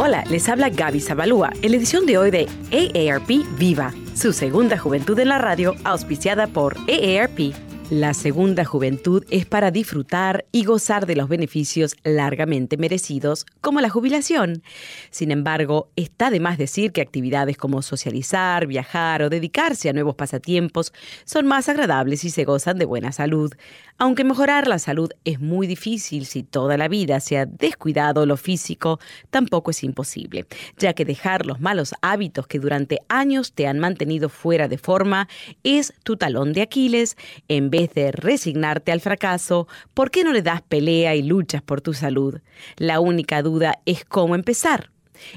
[0.00, 3.28] Hola, les habla Gaby Zabalúa en la edición de hoy de AARP
[3.58, 7.52] Viva, su segunda juventud en la radio, auspiciada por AARP
[7.90, 13.90] la segunda juventud es para disfrutar y gozar de los beneficios largamente merecidos, como la
[13.90, 14.62] jubilación.
[15.10, 20.14] Sin embargo, está de más decir que actividades como socializar, viajar o dedicarse a nuevos
[20.14, 20.92] pasatiempos
[21.24, 23.52] son más agradables si se gozan de buena salud.
[23.98, 28.36] Aunque mejorar la salud es muy difícil si toda la vida se ha descuidado lo
[28.36, 28.98] físico,
[29.30, 30.46] tampoco es imposible,
[30.78, 35.28] ya que dejar los malos hábitos que durante años te han mantenido fuera de forma
[35.62, 37.16] es tu talón de Aquiles
[37.46, 41.80] en vez de resignarte al fracaso, ¿por qué no le das pelea y luchas por
[41.80, 42.40] tu salud?
[42.76, 44.93] La única duda es cómo empezar.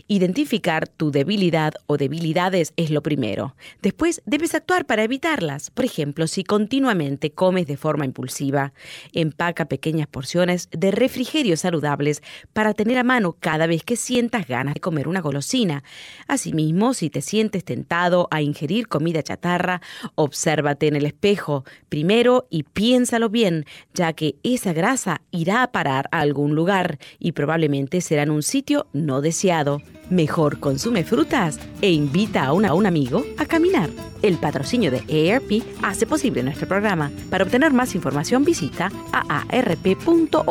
[0.08, 3.56] Identificar tu debilidad o debilidades es lo primero.
[3.82, 5.70] Después debes actuar para evitarlas.
[5.70, 8.74] Por ejemplo, si continuamente comes de forma impulsiva,
[9.14, 12.22] empaca pequeñas porciones de refrigerios saludables
[12.54, 15.84] para tener a mano cada vez que sientas ganas de comer una golosina.
[16.28, 19.82] Asimismo, si te sientes tentado a ingerir comida chatarra,
[20.16, 26.10] obsérvate en el espejo primero y piénsalo bien, ya que esa grasa irá a parar
[26.12, 29.77] a algún lugar y probablemente será en un sitio no deseado.
[30.10, 33.90] Mejor consume frutas e invita a, a un amigo a caminar.
[34.22, 37.12] El patrocinio de AARP hace posible nuestro programa.
[37.30, 40.46] Para obtener más información visita aarp.org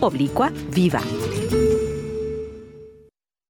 [0.00, 1.00] oblicua viva.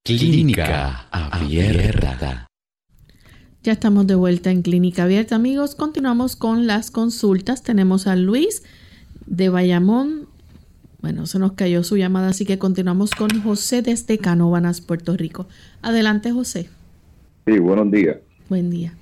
[0.05, 2.47] Clínica Abierta.
[3.63, 5.75] Ya estamos de vuelta en Clínica Abierta, amigos.
[5.75, 7.63] Continuamos con las consultas.
[7.63, 8.63] Tenemos a Luis
[9.25, 10.29] de Bayamón.
[11.05, 15.47] Bueno, se nos cayó su llamada, así que continuamos con José desde Canóvanas, Puerto Rico.
[15.83, 16.71] Adelante, José.
[17.47, 18.17] Sí, buenos días.
[18.49, 18.95] Buen día.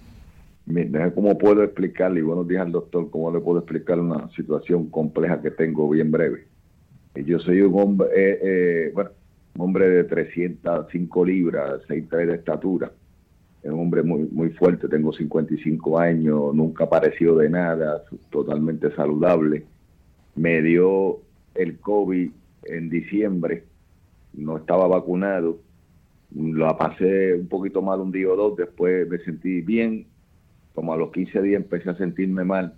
[1.15, 5.41] ¿Cómo puedo explicarle, y buenos días al doctor, cómo le puedo explicar una situación compleja
[5.41, 6.49] que tengo bien breve?
[7.15, 9.11] Yo soy un hombre, eh, eh, bueno,
[9.55, 12.91] un hombre de 305 libras, 6'3 de estatura
[13.63, 19.63] es un hombre muy, muy fuerte, tengo 55 años, nunca apareció de nada, totalmente saludable.
[20.35, 21.21] Me dio
[21.55, 22.31] el COVID
[22.65, 23.65] en diciembre,
[24.35, 25.59] no estaba vacunado,
[26.35, 30.07] lo pasé un poquito mal un día o dos, después me sentí bien,
[30.75, 32.75] como a los 15 días empecé a sentirme mal.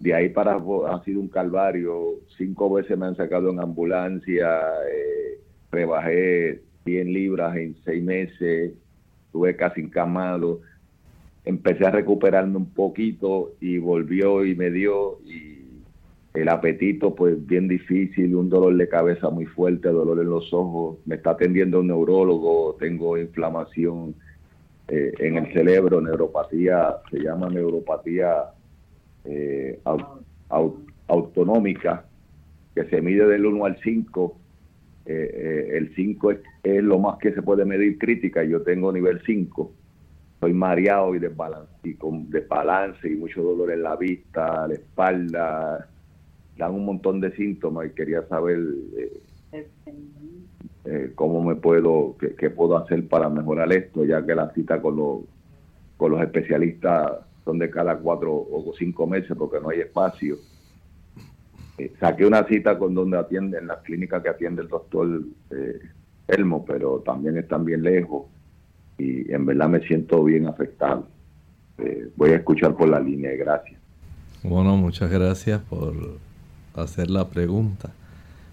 [0.00, 4.46] De ahí para ha sido un calvario, cinco veces me han sacado en ambulancia,
[4.88, 5.40] eh,
[5.70, 8.72] rebajé 100 libras en seis meses,
[9.26, 10.60] estuve casi encamado,
[11.44, 15.57] empecé a recuperarme un poquito y volvió y me dio y
[16.42, 20.98] el apetito pues bien difícil, un dolor de cabeza muy fuerte, dolor en los ojos,
[21.06, 24.14] me está atendiendo un neurólogo, tengo inflamación
[24.88, 28.44] eh, en el cerebro, neuropatía, se llama neuropatía
[29.24, 29.80] eh,
[31.08, 32.04] autonómica,
[32.74, 34.36] que se mide del 1 al 5
[35.10, 36.38] eh, el 5 es,
[36.84, 39.72] lo más que se puede medir crítica yo tengo nivel 5.
[40.38, 45.88] Soy mareado y, desbalance, y con desbalance y mucho dolor en la vista, la espalda,
[46.58, 48.58] dan un montón de síntomas y quería saber
[50.84, 54.96] eh, cómo me puedo, qué, puedo hacer para mejorar esto, ya que la cita con
[54.96, 55.20] los,
[55.96, 57.12] con los especialistas
[57.44, 60.36] son de cada cuatro o cinco meses porque no hay espacio
[61.78, 65.80] eh, saqué una cita con donde atiende, en la clínica que atiende el doctor eh,
[66.26, 68.26] Elmo, pero también están bien lejos
[68.98, 71.06] y en verdad me siento bien afectado.
[71.78, 73.80] Eh, voy a escuchar por la línea gracias.
[74.42, 75.94] Bueno, muchas gracias por
[76.74, 77.90] hacer la pregunta.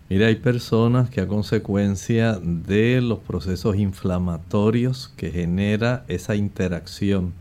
[0.10, 7.34] Mire, hay personas que a consecuencia de los procesos inflamatorios que genera esa interacción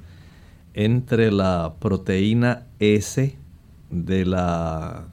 [0.72, 3.36] entre la proteína S
[3.90, 5.04] de la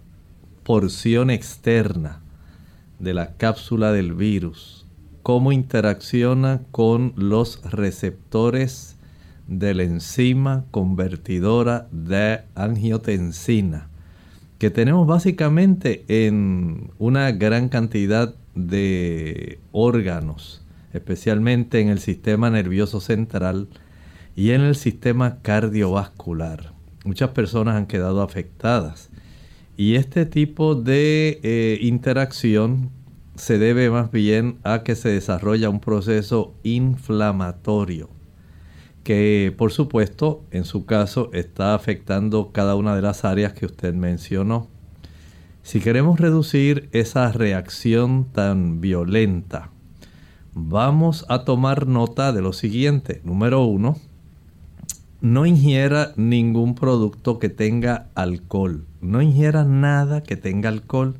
[0.63, 2.21] porción externa
[2.99, 4.85] de la cápsula del virus,
[5.23, 8.95] cómo interacciona con los receptores
[9.47, 13.89] de la enzima convertidora de angiotensina,
[14.61, 23.69] que tenemos básicamente en una gran cantidad de órganos, especialmente en el sistema nervioso central
[24.35, 26.73] y en el sistema cardiovascular.
[27.05, 29.09] Muchas personas han quedado afectadas
[29.77, 32.91] y este tipo de eh, interacción
[33.33, 38.20] se debe más bien a que se desarrolla un proceso inflamatorio
[39.03, 43.93] que por supuesto en su caso está afectando cada una de las áreas que usted
[43.93, 44.67] mencionó.
[45.63, 49.69] Si queremos reducir esa reacción tan violenta,
[50.53, 53.21] vamos a tomar nota de lo siguiente.
[53.23, 53.97] Número uno,
[55.21, 58.85] no ingiera ningún producto que tenga alcohol.
[59.01, 61.15] No ingiera nada que tenga alcohol.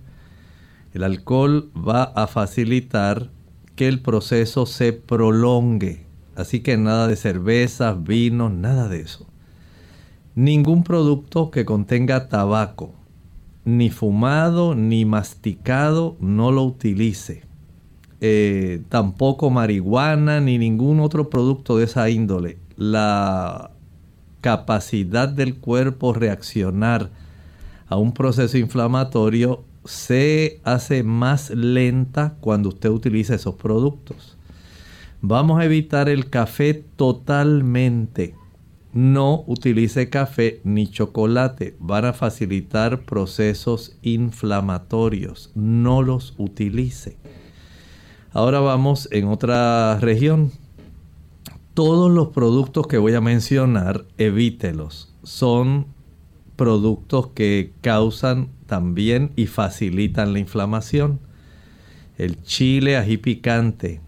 [0.93, 3.29] El alcohol va a facilitar
[3.75, 6.10] que el proceso se prolongue.
[6.35, 9.27] Así que nada de cervezas, vino, nada de eso.
[10.35, 12.93] Ningún producto que contenga tabaco,
[13.65, 17.43] ni fumado, ni masticado, no lo utilice.
[18.21, 22.57] Eh, tampoco marihuana, ni ningún otro producto de esa índole.
[22.77, 23.71] La
[24.41, 27.09] capacidad del cuerpo reaccionar
[27.87, 34.37] a un proceso inflamatorio se hace más lenta cuando usted utiliza esos productos.
[35.23, 38.33] Vamos a evitar el café totalmente.
[38.91, 41.75] No utilice café ni chocolate.
[41.79, 45.51] Van a facilitar procesos inflamatorios.
[45.53, 47.17] No los utilice.
[48.33, 50.51] Ahora vamos en otra región.
[51.75, 55.13] Todos los productos que voy a mencionar, evítelos.
[55.21, 55.85] Son
[56.55, 61.19] productos que causan también y facilitan la inflamación.
[62.17, 64.01] El chile ají picante,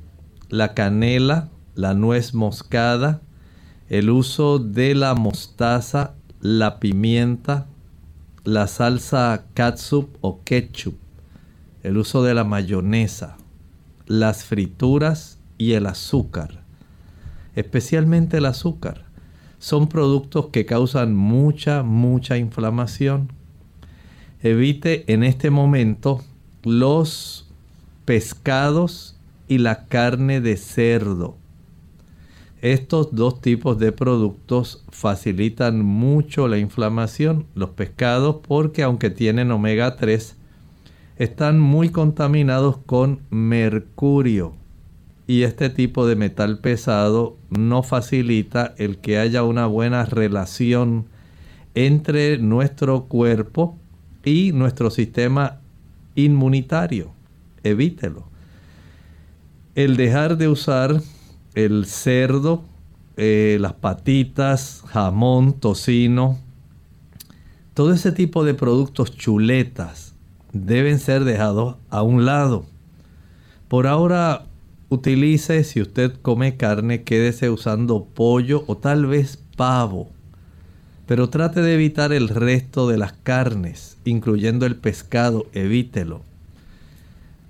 [0.54, 3.22] la canela, la nuez moscada,
[3.90, 7.66] el uso de la mostaza, la pimienta,
[8.44, 10.94] la salsa catsup o ketchup,
[11.82, 13.36] el uso de la mayonesa,
[14.06, 16.62] las frituras y el azúcar,
[17.56, 19.06] especialmente el azúcar,
[19.58, 23.32] son productos que causan mucha, mucha inflamación.
[24.44, 26.22] Evite en este momento
[26.62, 27.50] los
[28.06, 29.13] pescados
[29.48, 31.38] y la carne de cerdo.
[32.64, 37.46] Estos dos tipos de productos facilitan mucho la inflamación.
[37.56, 40.38] Los pescados porque aunque tienen omega 3,
[41.18, 44.54] están muy contaminados con mercurio.
[45.28, 51.08] Y este tipo de metal pesado no facilita el que haya una buena relación
[51.76, 53.78] entre nuestro cuerpo
[54.24, 55.60] y nuestro sistema
[56.16, 57.12] inmunitario.
[57.64, 58.33] Evítelo.
[59.76, 61.02] El dejar de usar
[61.56, 62.64] el cerdo,
[63.18, 66.38] eh, las patitas, jamón, tocino,
[67.74, 70.14] todo ese tipo de productos chuletas
[70.52, 72.68] deben ser dejados a un lado.
[73.68, 74.46] Por ahora
[74.90, 80.12] utilice, si usted come carne, quédese usando pollo o tal vez pavo.
[81.08, 86.22] Pero trate de evitar el resto de las carnes, incluyendo el pescado, evítelo.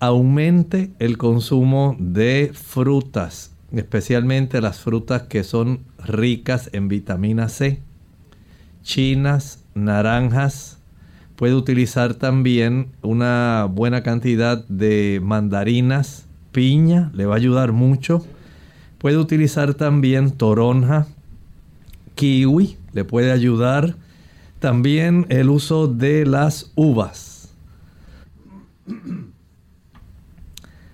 [0.04, 7.80] Aumente el consumo de frutas, especialmente las frutas que son ricas en vitamina C,
[8.82, 10.78] chinas, naranjas.
[11.38, 18.26] Puede utilizar también una buena cantidad de mandarinas, piña, le va a ayudar mucho.
[18.98, 21.08] Puede utilizar también toronja,
[22.16, 23.96] kiwi, le puede ayudar.
[24.60, 27.56] También el uso de las uvas.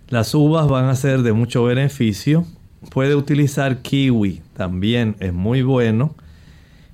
[0.10, 2.45] Las uvas van a ser de mucho beneficio
[2.89, 6.16] puede utilizar kiwi, también es muy bueno.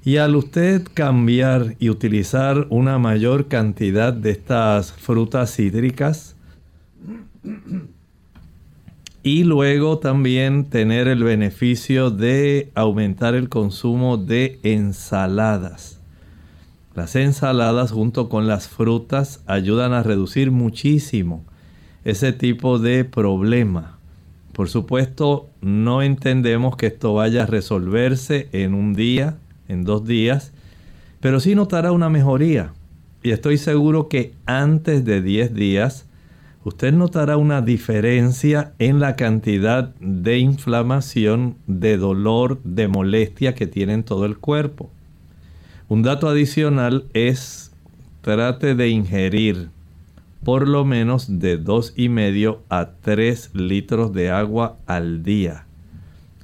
[0.03, 6.35] Y al usted cambiar y utilizar una mayor cantidad de estas frutas cítricas,
[9.23, 15.99] y luego también tener el beneficio de aumentar el consumo de ensaladas.
[16.93, 21.43] Las ensaladas junto con las frutas ayudan a reducir muchísimo
[22.05, 23.97] ese tipo de problema.
[24.53, 29.37] Por supuesto, no entendemos que esto vaya a resolverse en un día,
[29.67, 30.53] en dos días,
[31.19, 32.71] pero sí notará una mejoría.
[33.21, 36.05] Y estoy seguro que antes de 10 días,
[36.63, 43.93] usted notará una diferencia en la cantidad de inflamación, de dolor, de molestia que tiene
[43.93, 44.91] en todo el cuerpo.
[45.89, 47.71] Un dato adicional es
[48.21, 49.74] trate de ingerir
[50.45, 51.59] por lo menos de
[51.95, 55.65] y medio a 3 litros de agua al día.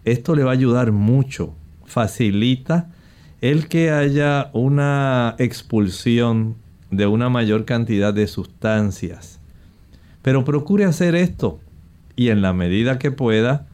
[0.05, 1.53] Esto le va a ayudar mucho,
[1.85, 2.89] facilita
[3.41, 6.55] el que haya una expulsión
[6.89, 9.39] de una mayor cantidad de sustancias.
[10.23, 11.59] Pero procure hacer esto
[12.15, 13.67] y en la medida que pueda,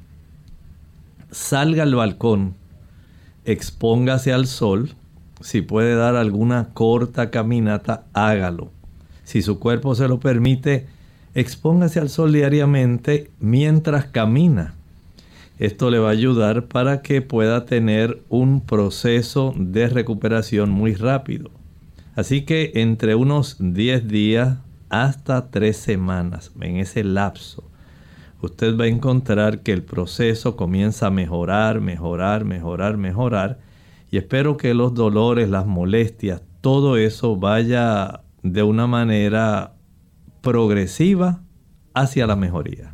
[1.32, 2.55] salga al balcón,
[3.45, 4.89] expóngase al sol,
[5.39, 8.76] si puede dar alguna corta caminata, hágalo
[9.28, 10.86] si su cuerpo se lo permite,
[11.36, 14.75] expóngase al sol diariamente mientras camina.
[15.59, 21.51] Esto le va a ayudar para que pueda tener un proceso de recuperación muy rápido.
[22.15, 27.65] Así que entre unos 10 días hasta 3 semanas, en ese lapso,
[28.41, 33.59] usted va a encontrar que el proceso comienza a mejorar, mejorar, mejorar, mejorar.
[34.09, 38.21] Y espero que los dolores, las molestias, todo eso vaya
[38.53, 39.73] de una manera
[40.41, 41.41] progresiva
[41.93, 42.93] hacia la mejoría.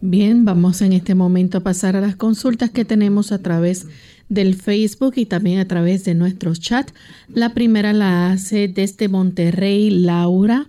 [0.00, 3.86] Bien, vamos en este momento a pasar a las consultas que tenemos a través
[4.28, 6.90] del Facebook y también a través de nuestro chat.
[7.28, 10.68] La primera la hace desde Monterrey Laura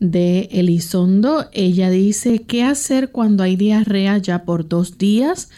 [0.00, 1.46] de Elizondo.
[1.52, 5.50] Ella dice, ¿qué hacer cuando hay diarrea ya por dos días?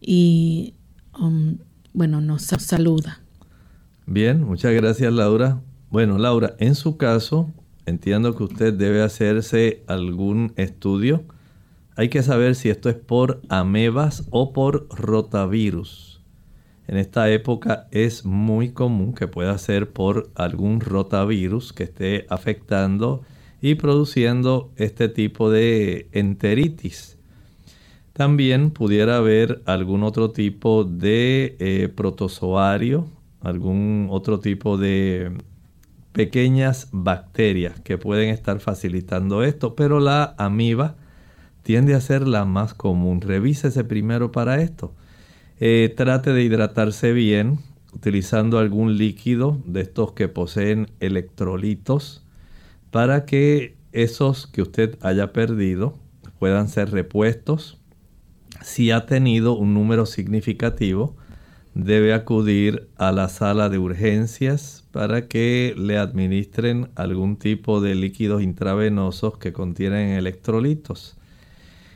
[0.00, 0.74] Y
[1.18, 1.58] um,
[1.92, 3.20] bueno, nos saluda.
[4.06, 5.60] Bien, muchas gracias Laura.
[5.88, 7.52] Bueno, Laura, en su caso,
[7.86, 11.22] entiendo que usted debe hacerse algún estudio.
[11.94, 16.20] Hay que saber si esto es por amebas o por rotavirus.
[16.88, 23.22] En esta época es muy común que pueda ser por algún rotavirus que esté afectando
[23.62, 27.16] y produciendo este tipo de enteritis.
[28.12, 33.06] También pudiera haber algún otro tipo de eh, protozoario,
[33.40, 35.32] algún otro tipo de
[36.16, 40.96] pequeñas bacterias que pueden estar facilitando esto, pero la amiba
[41.62, 43.20] tiende a ser la más común.
[43.20, 44.94] Revísese primero para esto.
[45.60, 47.58] Eh, trate de hidratarse bien
[47.92, 52.24] utilizando algún líquido de estos que poseen electrolitos
[52.90, 55.98] para que esos que usted haya perdido
[56.38, 57.76] puedan ser repuestos.
[58.62, 61.14] Si ha tenido un número significativo,
[61.76, 68.42] debe acudir a la sala de urgencias para que le administren algún tipo de líquidos
[68.42, 71.18] intravenosos que contienen electrolitos.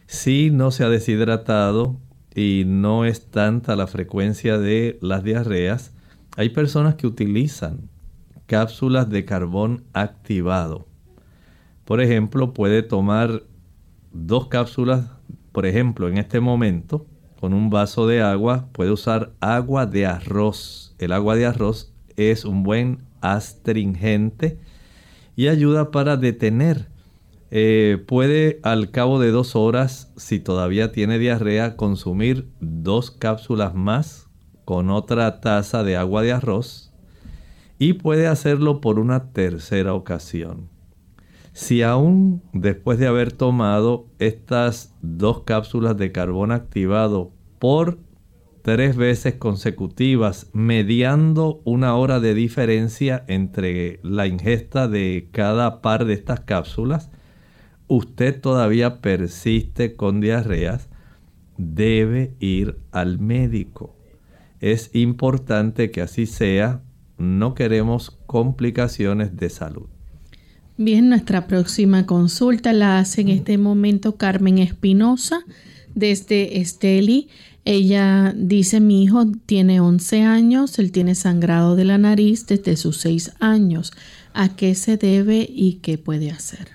[0.06, 1.96] Si no se ha deshidratado
[2.34, 5.94] y no es tanta la frecuencia de las diarreas,
[6.36, 7.88] hay personas que utilizan
[8.44, 10.88] cápsulas de carbón activado.
[11.86, 13.44] Por ejemplo, puede tomar
[14.12, 15.06] dos cápsulas,
[15.52, 17.06] por ejemplo, en este momento,
[17.40, 20.94] con un vaso de agua, puede usar agua de arroz.
[20.98, 24.58] El agua de arroz es un buen astringente
[25.36, 26.88] y ayuda para detener.
[27.50, 34.28] Eh, puede al cabo de dos horas, si todavía tiene diarrea, consumir dos cápsulas más
[34.64, 36.92] con otra taza de agua de arroz
[37.78, 40.68] y puede hacerlo por una tercera ocasión.
[41.60, 47.98] Si aún después de haber tomado estas dos cápsulas de carbón activado por
[48.62, 56.14] tres veces consecutivas, mediando una hora de diferencia entre la ingesta de cada par de
[56.14, 57.10] estas cápsulas,
[57.88, 60.88] usted todavía persiste con diarreas,
[61.58, 63.94] debe ir al médico.
[64.60, 66.80] Es importante que así sea,
[67.18, 69.90] no queremos complicaciones de salud.
[70.82, 75.44] Bien, nuestra próxima consulta la hace en este momento Carmen Espinosa
[75.94, 77.28] desde Esteli.
[77.66, 82.96] Ella dice, mi hijo tiene 11 años, él tiene sangrado de la nariz desde sus
[82.96, 83.92] 6 años.
[84.32, 86.68] ¿A qué se debe y qué puede hacer?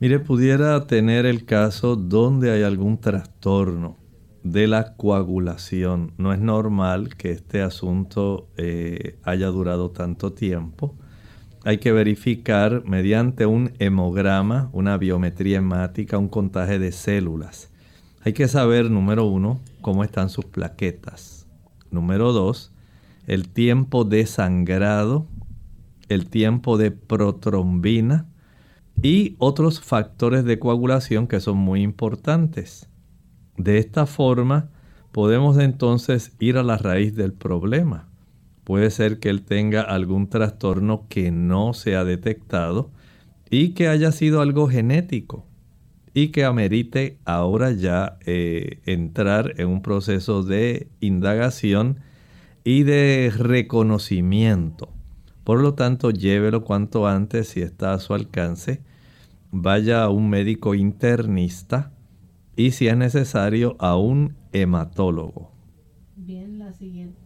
[0.00, 3.96] Mire, pudiera tener el caso donde hay algún trastorno
[4.42, 6.12] de la coagulación.
[6.18, 10.94] No es normal que este asunto eh, haya durado tanto tiempo
[11.64, 17.70] hay que verificar mediante un hemograma, una biometría hemática, un contaje de células.
[18.22, 21.46] Hay que saber, número uno, cómo están sus plaquetas.
[21.90, 22.72] Número dos,
[23.26, 25.26] el tiempo de sangrado,
[26.10, 28.26] el tiempo de protrombina
[29.02, 32.90] y otros factores de coagulación que son muy importantes.
[33.56, 34.68] De esta forma,
[35.12, 38.08] podemos entonces ir a la raíz del problema.
[38.64, 42.90] Puede ser que él tenga algún trastorno que no se ha detectado
[43.50, 45.46] y que haya sido algo genético
[46.14, 51.98] y que amerite ahora ya eh, entrar en un proceso de indagación
[52.62, 54.88] y de reconocimiento.
[55.42, 58.80] Por lo tanto, llévelo cuanto antes si está a su alcance.
[59.50, 61.92] Vaya a un médico internista
[62.56, 65.52] y si es necesario a un hematólogo.
[66.16, 67.23] Bien, la siguiente.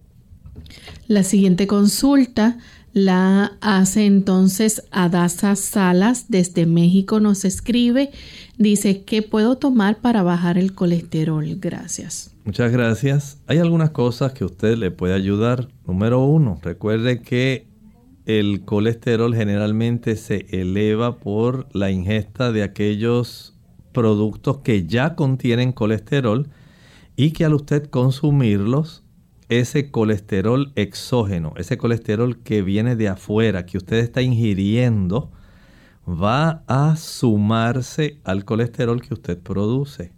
[1.06, 2.58] La siguiente consulta
[2.92, 7.20] la hace entonces Adasa Salas desde México.
[7.20, 8.10] Nos escribe,
[8.56, 11.46] dice, ¿qué puedo tomar para bajar el colesterol?
[11.60, 12.34] Gracias.
[12.44, 13.38] Muchas gracias.
[13.46, 15.68] Hay algunas cosas que usted le puede ayudar.
[15.86, 17.68] Número uno, recuerde que
[18.24, 23.54] el colesterol generalmente se eleva por la ingesta de aquellos
[23.92, 26.48] productos que ya contienen colesterol
[27.16, 29.02] y que al usted consumirlos
[29.48, 35.30] ese colesterol exógeno, ese colesterol que viene de afuera, que usted está ingiriendo,
[36.06, 40.12] va a sumarse al colesterol que usted produce.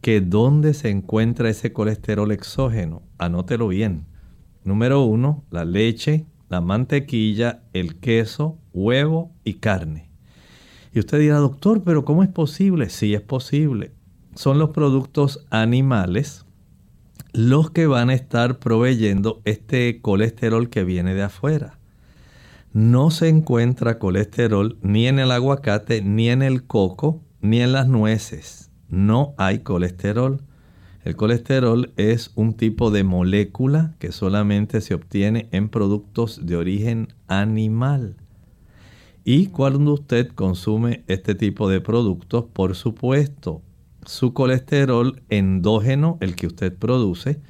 [0.00, 3.02] ¿Que dónde se encuentra ese colesterol exógeno?
[3.18, 4.06] Anótelo bien.
[4.64, 10.10] Número uno, la leche, la mantequilla, el queso, huevo y carne.
[10.92, 12.88] Y usted dirá, doctor, pero ¿cómo es posible?
[12.88, 13.92] Sí es posible.
[14.34, 16.46] Son los productos animales
[17.32, 21.78] los que van a estar proveyendo este colesterol que viene de afuera.
[22.72, 27.88] No se encuentra colesterol ni en el aguacate, ni en el coco, ni en las
[27.88, 28.70] nueces.
[28.88, 30.42] No hay colesterol.
[31.02, 37.14] El colesterol es un tipo de molécula que solamente se obtiene en productos de origen
[37.26, 38.16] animal.
[39.24, 43.62] Y cuando usted consume este tipo de productos, por supuesto,
[44.04, 47.40] su colesterol endógeno, el que usted produce,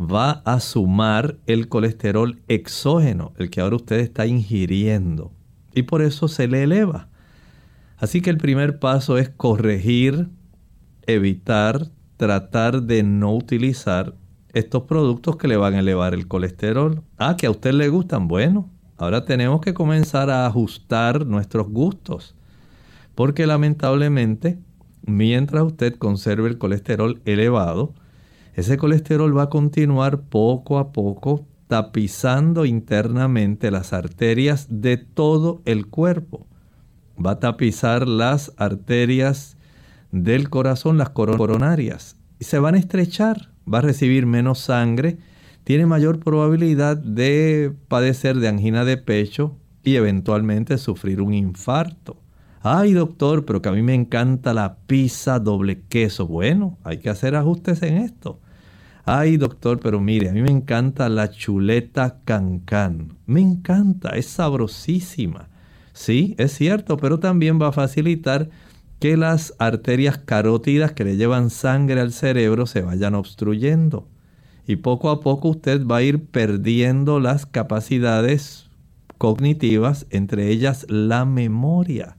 [0.00, 5.32] va a sumar el colesterol exógeno, el que ahora usted está ingiriendo.
[5.74, 7.08] Y por eso se le eleva.
[7.98, 10.28] Así que el primer paso es corregir,
[11.06, 14.14] evitar, tratar de no utilizar
[14.52, 17.02] estos productos que le van a elevar el colesterol.
[17.16, 18.28] Ah, que a usted le gustan.
[18.28, 22.34] Bueno, ahora tenemos que comenzar a ajustar nuestros gustos.
[23.14, 24.58] Porque lamentablemente,
[25.08, 27.94] mientras usted conserve el colesterol elevado,
[28.54, 35.86] ese colesterol va a continuar poco a poco tapizando internamente las arterias de todo el
[35.86, 36.46] cuerpo.
[37.24, 39.56] Va a tapizar las arterias
[40.12, 45.18] del corazón, las coronarias, y se van a estrechar va a recibir menos sangre,
[45.64, 52.16] tiene mayor probabilidad de padecer de angina de pecho y eventualmente sufrir un infarto.
[52.60, 56.26] Ay, doctor, pero que a mí me encanta la pizza doble queso.
[56.26, 58.40] Bueno, hay que hacer ajustes en esto.
[59.04, 63.16] Ay, doctor, pero mire, a mí me encanta la chuleta cancán.
[63.26, 65.48] Me encanta, es sabrosísima.
[65.94, 68.50] Sí, es cierto, pero también va a facilitar
[68.98, 74.08] que las arterias carótidas que le llevan sangre al cerebro se vayan obstruyendo.
[74.66, 78.68] Y poco a poco usted va a ir perdiendo las capacidades
[79.16, 82.17] cognitivas, entre ellas la memoria.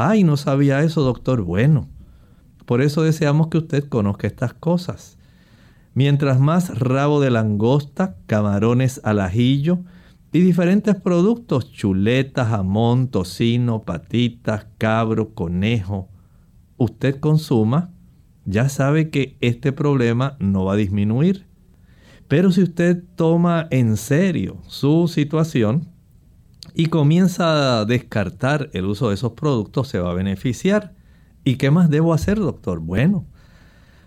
[0.00, 1.42] Ay, no sabía eso, doctor.
[1.42, 1.88] Bueno,
[2.66, 5.18] por eso deseamos que usted conozca estas cosas.
[5.92, 9.80] Mientras más rabo de langosta, camarones al ajillo,
[10.32, 16.08] y diferentes productos, chuletas, jamón, tocino, patitas, cabro, conejo,
[16.76, 17.90] usted consuma,
[18.44, 21.44] ya sabe que este problema no va a disminuir.
[22.28, 25.88] Pero si usted toma en serio su situación
[26.78, 30.94] y comienza a descartar el uso de esos productos, se va a beneficiar.
[31.42, 32.78] ¿Y qué más debo hacer, doctor?
[32.78, 33.26] Bueno,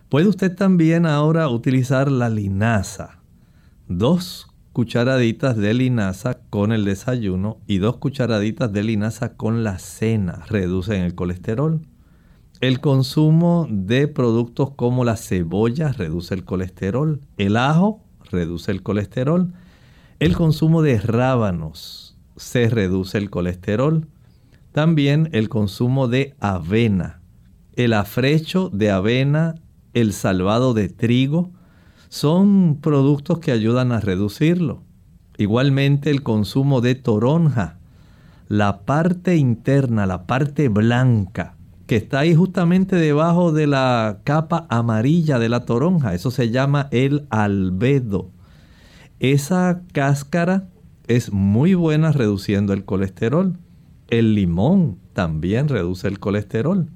[0.08, 3.20] puede usted también ahora utilizar la linaza.
[3.90, 10.46] Dos cucharaditas de linaza con el desayuno y dos cucharaditas de linaza con la cena
[10.48, 11.82] reducen el colesterol.
[12.62, 18.02] El consumo de productos como la cebolla reduce el colesterol, el ajo
[18.32, 19.52] reduce el colesterol,
[20.20, 22.11] el consumo de rábanos
[22.42, 24.08] se reduce el colesterol,
[24.72, 27.22] también el consumo de avena,
[27.76, 29.56] el afrecho de avena,
[29.94, 31.52] el salvado de trigo,
[32.10, 34.82] son productos que ayudan a reducirlo.
[35.38, 37.78] Igualmente el consumo de toronja,
[38.48, 45.38] la parte interna, la parte blanca, que está ahí justamente debajo de la capa amarilla
[45.38, 48.32] de la toronja, eso se llama el albedo.
[49.20, 50.71] Esa cáscara
[51.16, 53.58] es muy buena reduciendo el colesterol.
[54.10, 56.88] El limón también reduce el colesterol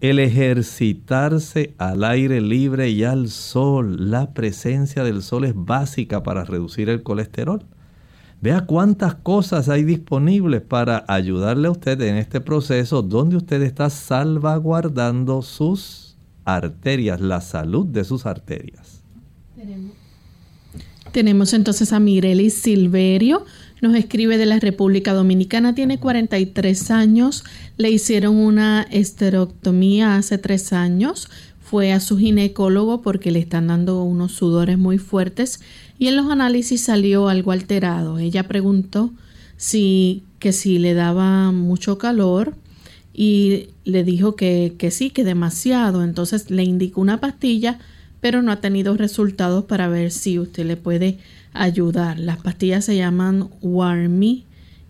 [0.00, 4.10] el ejercitarse al aire libre y al sol.
[4.10, 7.64] La presencia del sol es básica para reducir el colesterol.
[8.42, 13.88] Vea cuántas cosas hay disponibles para ayudarle a usted en este proceso donde usted está
[13.88, 19.02] salvaguardando sus arterias, la salud de sus arterias.
[19.56, 19.94] Tenemos,
[21.20, 23.44] entonces a Mireli Silverio
[23.80, 27.44] nos escribe de la República Dominicana, tiene 43 años,
[27.76, 31.28] le hicieron una esterectomía hace tres años,
[31.60, 35.60] fue a su ginecólogo porque le están dando unos sudores muy fuertes
[35.98, 38.18] y en los análisis salió algo alterado.
[38.18, 39.10] Ella preguntó
[39.56, 42.54] si que si le daba mucho calor
[43.12, 46.02] y le dijo que, que sí, que demasiado.
[46.02, 47.78] Entonces le indicó una pastilla,
[48.24, 51.18] pero no ha tenido resultados para ver si usted le puede
[51.52, 52.18] ayudar.
[52.18, 54.46] Las pastillas se llaman Warmy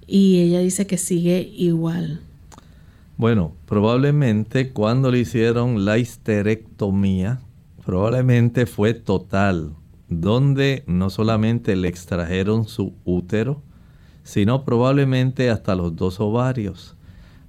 [0.06, 2.20] y ella dice que sigue igual.
[3.16, 7.40] Bueno, probablemente cuando le hicieron la histerectomía,
[7.84, 9.72] probablemente fue total,
[10.08, 13.62] donde no solamente le extrajeron su útero,
[14.22, 16.94] sino probablemente hasta los dos ovarios,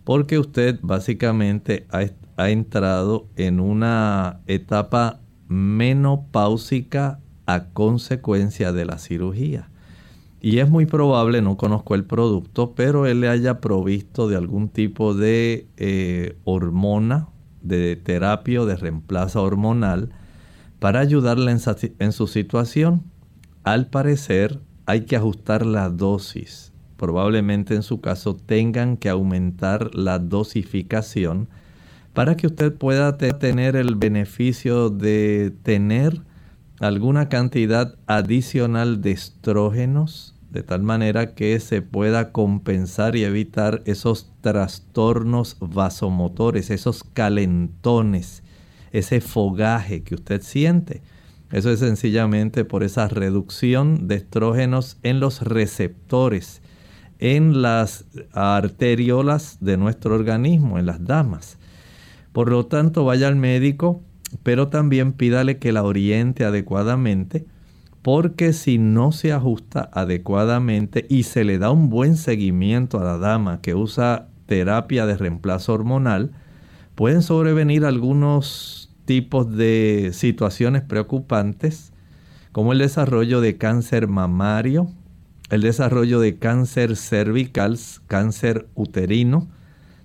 [0.03, 2.05] porque usted básicamente ha,
[2.37, 9.69] ha entrado en una etapa menopáusica a consecuencia de la cirugía.
[10.41, 14.69] Y es muy probable, no conozco el producto, pero él le haya provisto de algún
[14.69, 17.29] tipo de eh, hormona,
[17.61, 20.11] de terapia o de reemplazo hormonal
[20.79, 21.59] para ayudarle en,
[21.97, 23.03] en su situación.
[23.63, 26.73] Al parecer hay que ajustar la dosis.
[26.97, 31.49] Probablemente en su caso tengan que aumentar la dosificación
[32.15, 36.21] para que usted pueda tener el beneficio de tener
[36.79, 44.31] alguna cantidad adicional de estrógenos de tal manera que se pueda compensar y evitar esos
[44.39, 48.41] trastornos vasomotores, esos calentones,
[48.93, 51.03] ese fogaje que usted siente.
[51.51, 56.61] Eso es sencillamente por esa reducción de estrógenos en los receptores
[57.19, 61.57] en las arteriolas de nuestro organismo, en las damas.
[62.35, 64.03] Por lo tanto, vaya al médico,
[64.43, 67.45] pero también pídale que la oriente adecuadamente,
[68.01, 73.17] porque si no se ajusta adecuadamente y se le da un buen seguimiento a la
[73.17, 76.33] dama que usa terapia de reemplazo hormonal,
[76.95, 81.93] pueden sobrevenir algunos tipos de situaciones preocupantes,
[82.51, 84.89] como el desarrollo de cáncer mamario,
[85.51, 89.47] el desarrollo de cáncer cervical, cáncer uterino.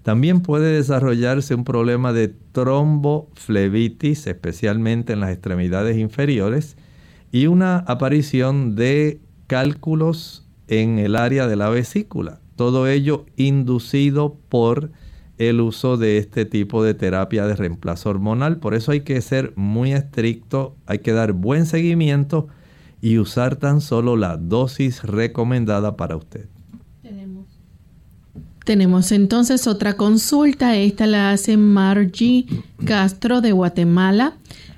[0.03, 6.77] También puede desarrollarse un problema de tromboflebitis, especialmente en las extremidades inferiores,
[7.33, 12.41] y una aparición de cálculos en el área de la vesícula.
[12.57, 14.91] Todo ello inducido por
[15.39, 18.59] el uso de este tipo de terapia de reemplazo hormonal.
[18.59, 22.49] Por eso hay que ser muy estricto, hay que dar buen seguimiento
[23.01, 26.47] y usar tan solo la dosis recomendada para usted.
[28.65, 29.11] Tenemos.
[29.13, 30.77] entonces otra consulta.
[30.77, 32.47] Esta la hace Margie
[32.85, 34.35] Castro de Guatemala.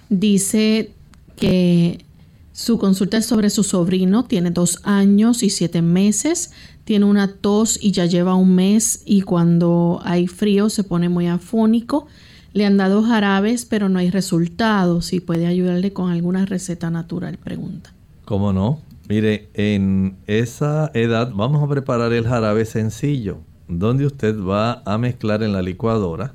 [0.09, 0.93] Dice
[1.37, 2.05] que
[2.53, 4.25] su consulta es sobre su sobrino.
[4.25, 6.53] Tiene dos años y siete meses.
[6.85, 11.27] Tiene una tos y ya lleva un mes y cuando hay frío se pone muy
[11.27, 12.07] afónico.
[12.53, 15.07] Le han dado jarabes pero no hay resultados.
[15.07, 17.93] Si puede ayudarle con alguna receta natural, pregunta.
[18.25, 18.81] ¿Cómo no?
[19.09, 23.39] Mire, en esa edad vamos a preparar el jarabe sencillo,
[23.79, 26.35] donde usted va a mezclar en la licuadora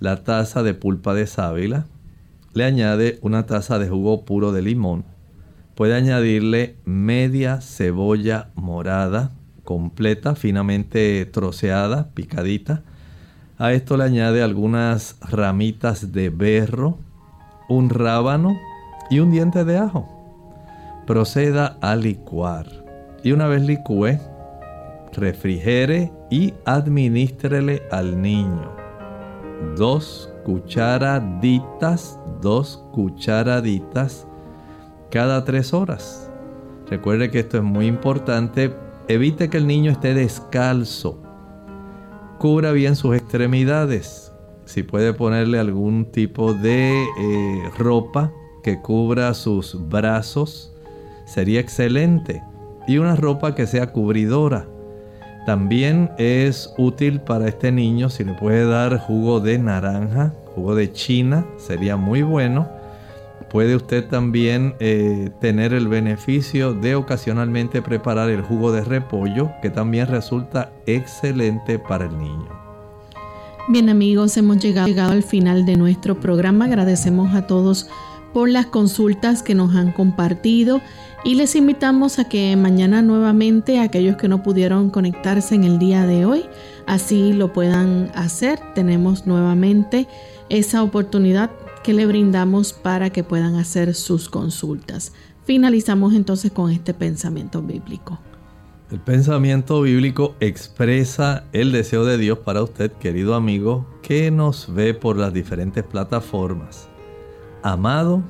[0.00, 1.86] la taza de pulpa de sábila,
[2.54, 5.04] le añade una taza de jugo puro de limón,
[5.74, 9.32] puede añadirle media cebolla morada
[9.64, 12.82] completa, finamente troceada, picadita.
[13.58, 16.98] A esto le añade algunas ramitas de berro,
[17.68, 18.56] un rábano
[19.10, 20.18] y un diente de ajo
[21.08, 22.66] proceda a licuar.
[23.24, 24.18] Y una vez licúe,
[25.14, 28.70] refrigere y administrele al niño.
[29.76, 34.26] Dos cucharaditas, dos cucharaditas
[35.10, 36.30] cada tres horas.
[36.88, 38.74] Recuerde que esto es muy importante.
[39.08, 41.22] Evite que el niño esté descalzo.
[42.38, 44.32] Cubra bien sus extremidades.
[44.64, 50.74] Si puede ponerle algún tipo de eh, ropa que cubra sus brazos,
[51.26, 52.42] sería excelente.
[52.86, 54.68] Y una ropa que sea cubridora.
[55.48, 60.92] También es útil para este niño si le puede dar jugo de naranja, jugo de
[60.92, 62.68] china, sería muy bueno.
[63.48, 69.70] Puede usted también eh, tener el beneficio de ocasionalmente preparar el jugo de repollo, que
[69.70, 72.50] también resulta excelente para el niño.
[73.68, 76.66] Bien amigos, hemos llegado al final de nuestro programa.
[76.66, 77.88] Agradecemos a todos
[78.34, 80.82] por las consultas que nos han compartido
[81.24, 86.06] y les invitamos a que mañana nuevamente aquellos que no pudieron conectarse en el día
[86.06, 86.44] de hoy,
[86.86, 88.60] así lo puedan hacer.
[88.74, 90.06] Tenemos nuevamente
[90.48, 91.50] esa oportunidad
[91.82, 95.12] que le brindamos para que puedan hacer sus consultas.
[95.44, 98.18] Finalizamos entonces con este pensamiento bíblico.
[98.90, 104.94] El pensamiento bíblico expresa el deseo de Dios para usted, querido amigo, que nos ve
[104.94, 106.88] por las diferentes plataformas.
[107.62, 108.22] Amado,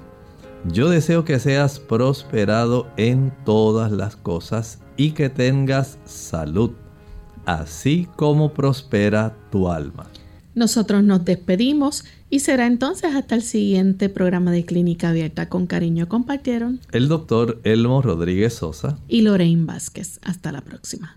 [0.64, 6.72] yo deseo que seas prosperado en todas las cosas y que tengas salud,
[7.46, 10.10] así como prospera tu alma.
[10.54, 15.48] Nosotros nos despedimos y será entonces hasta el siguiente programa de Clínica Abierta.
[15.48, 20.18] Con cariño compartieron el doctor Elmo Rodríguez Sosa y Lorraine Vázquez.
[20.22, 21.16] Hasta la próxima.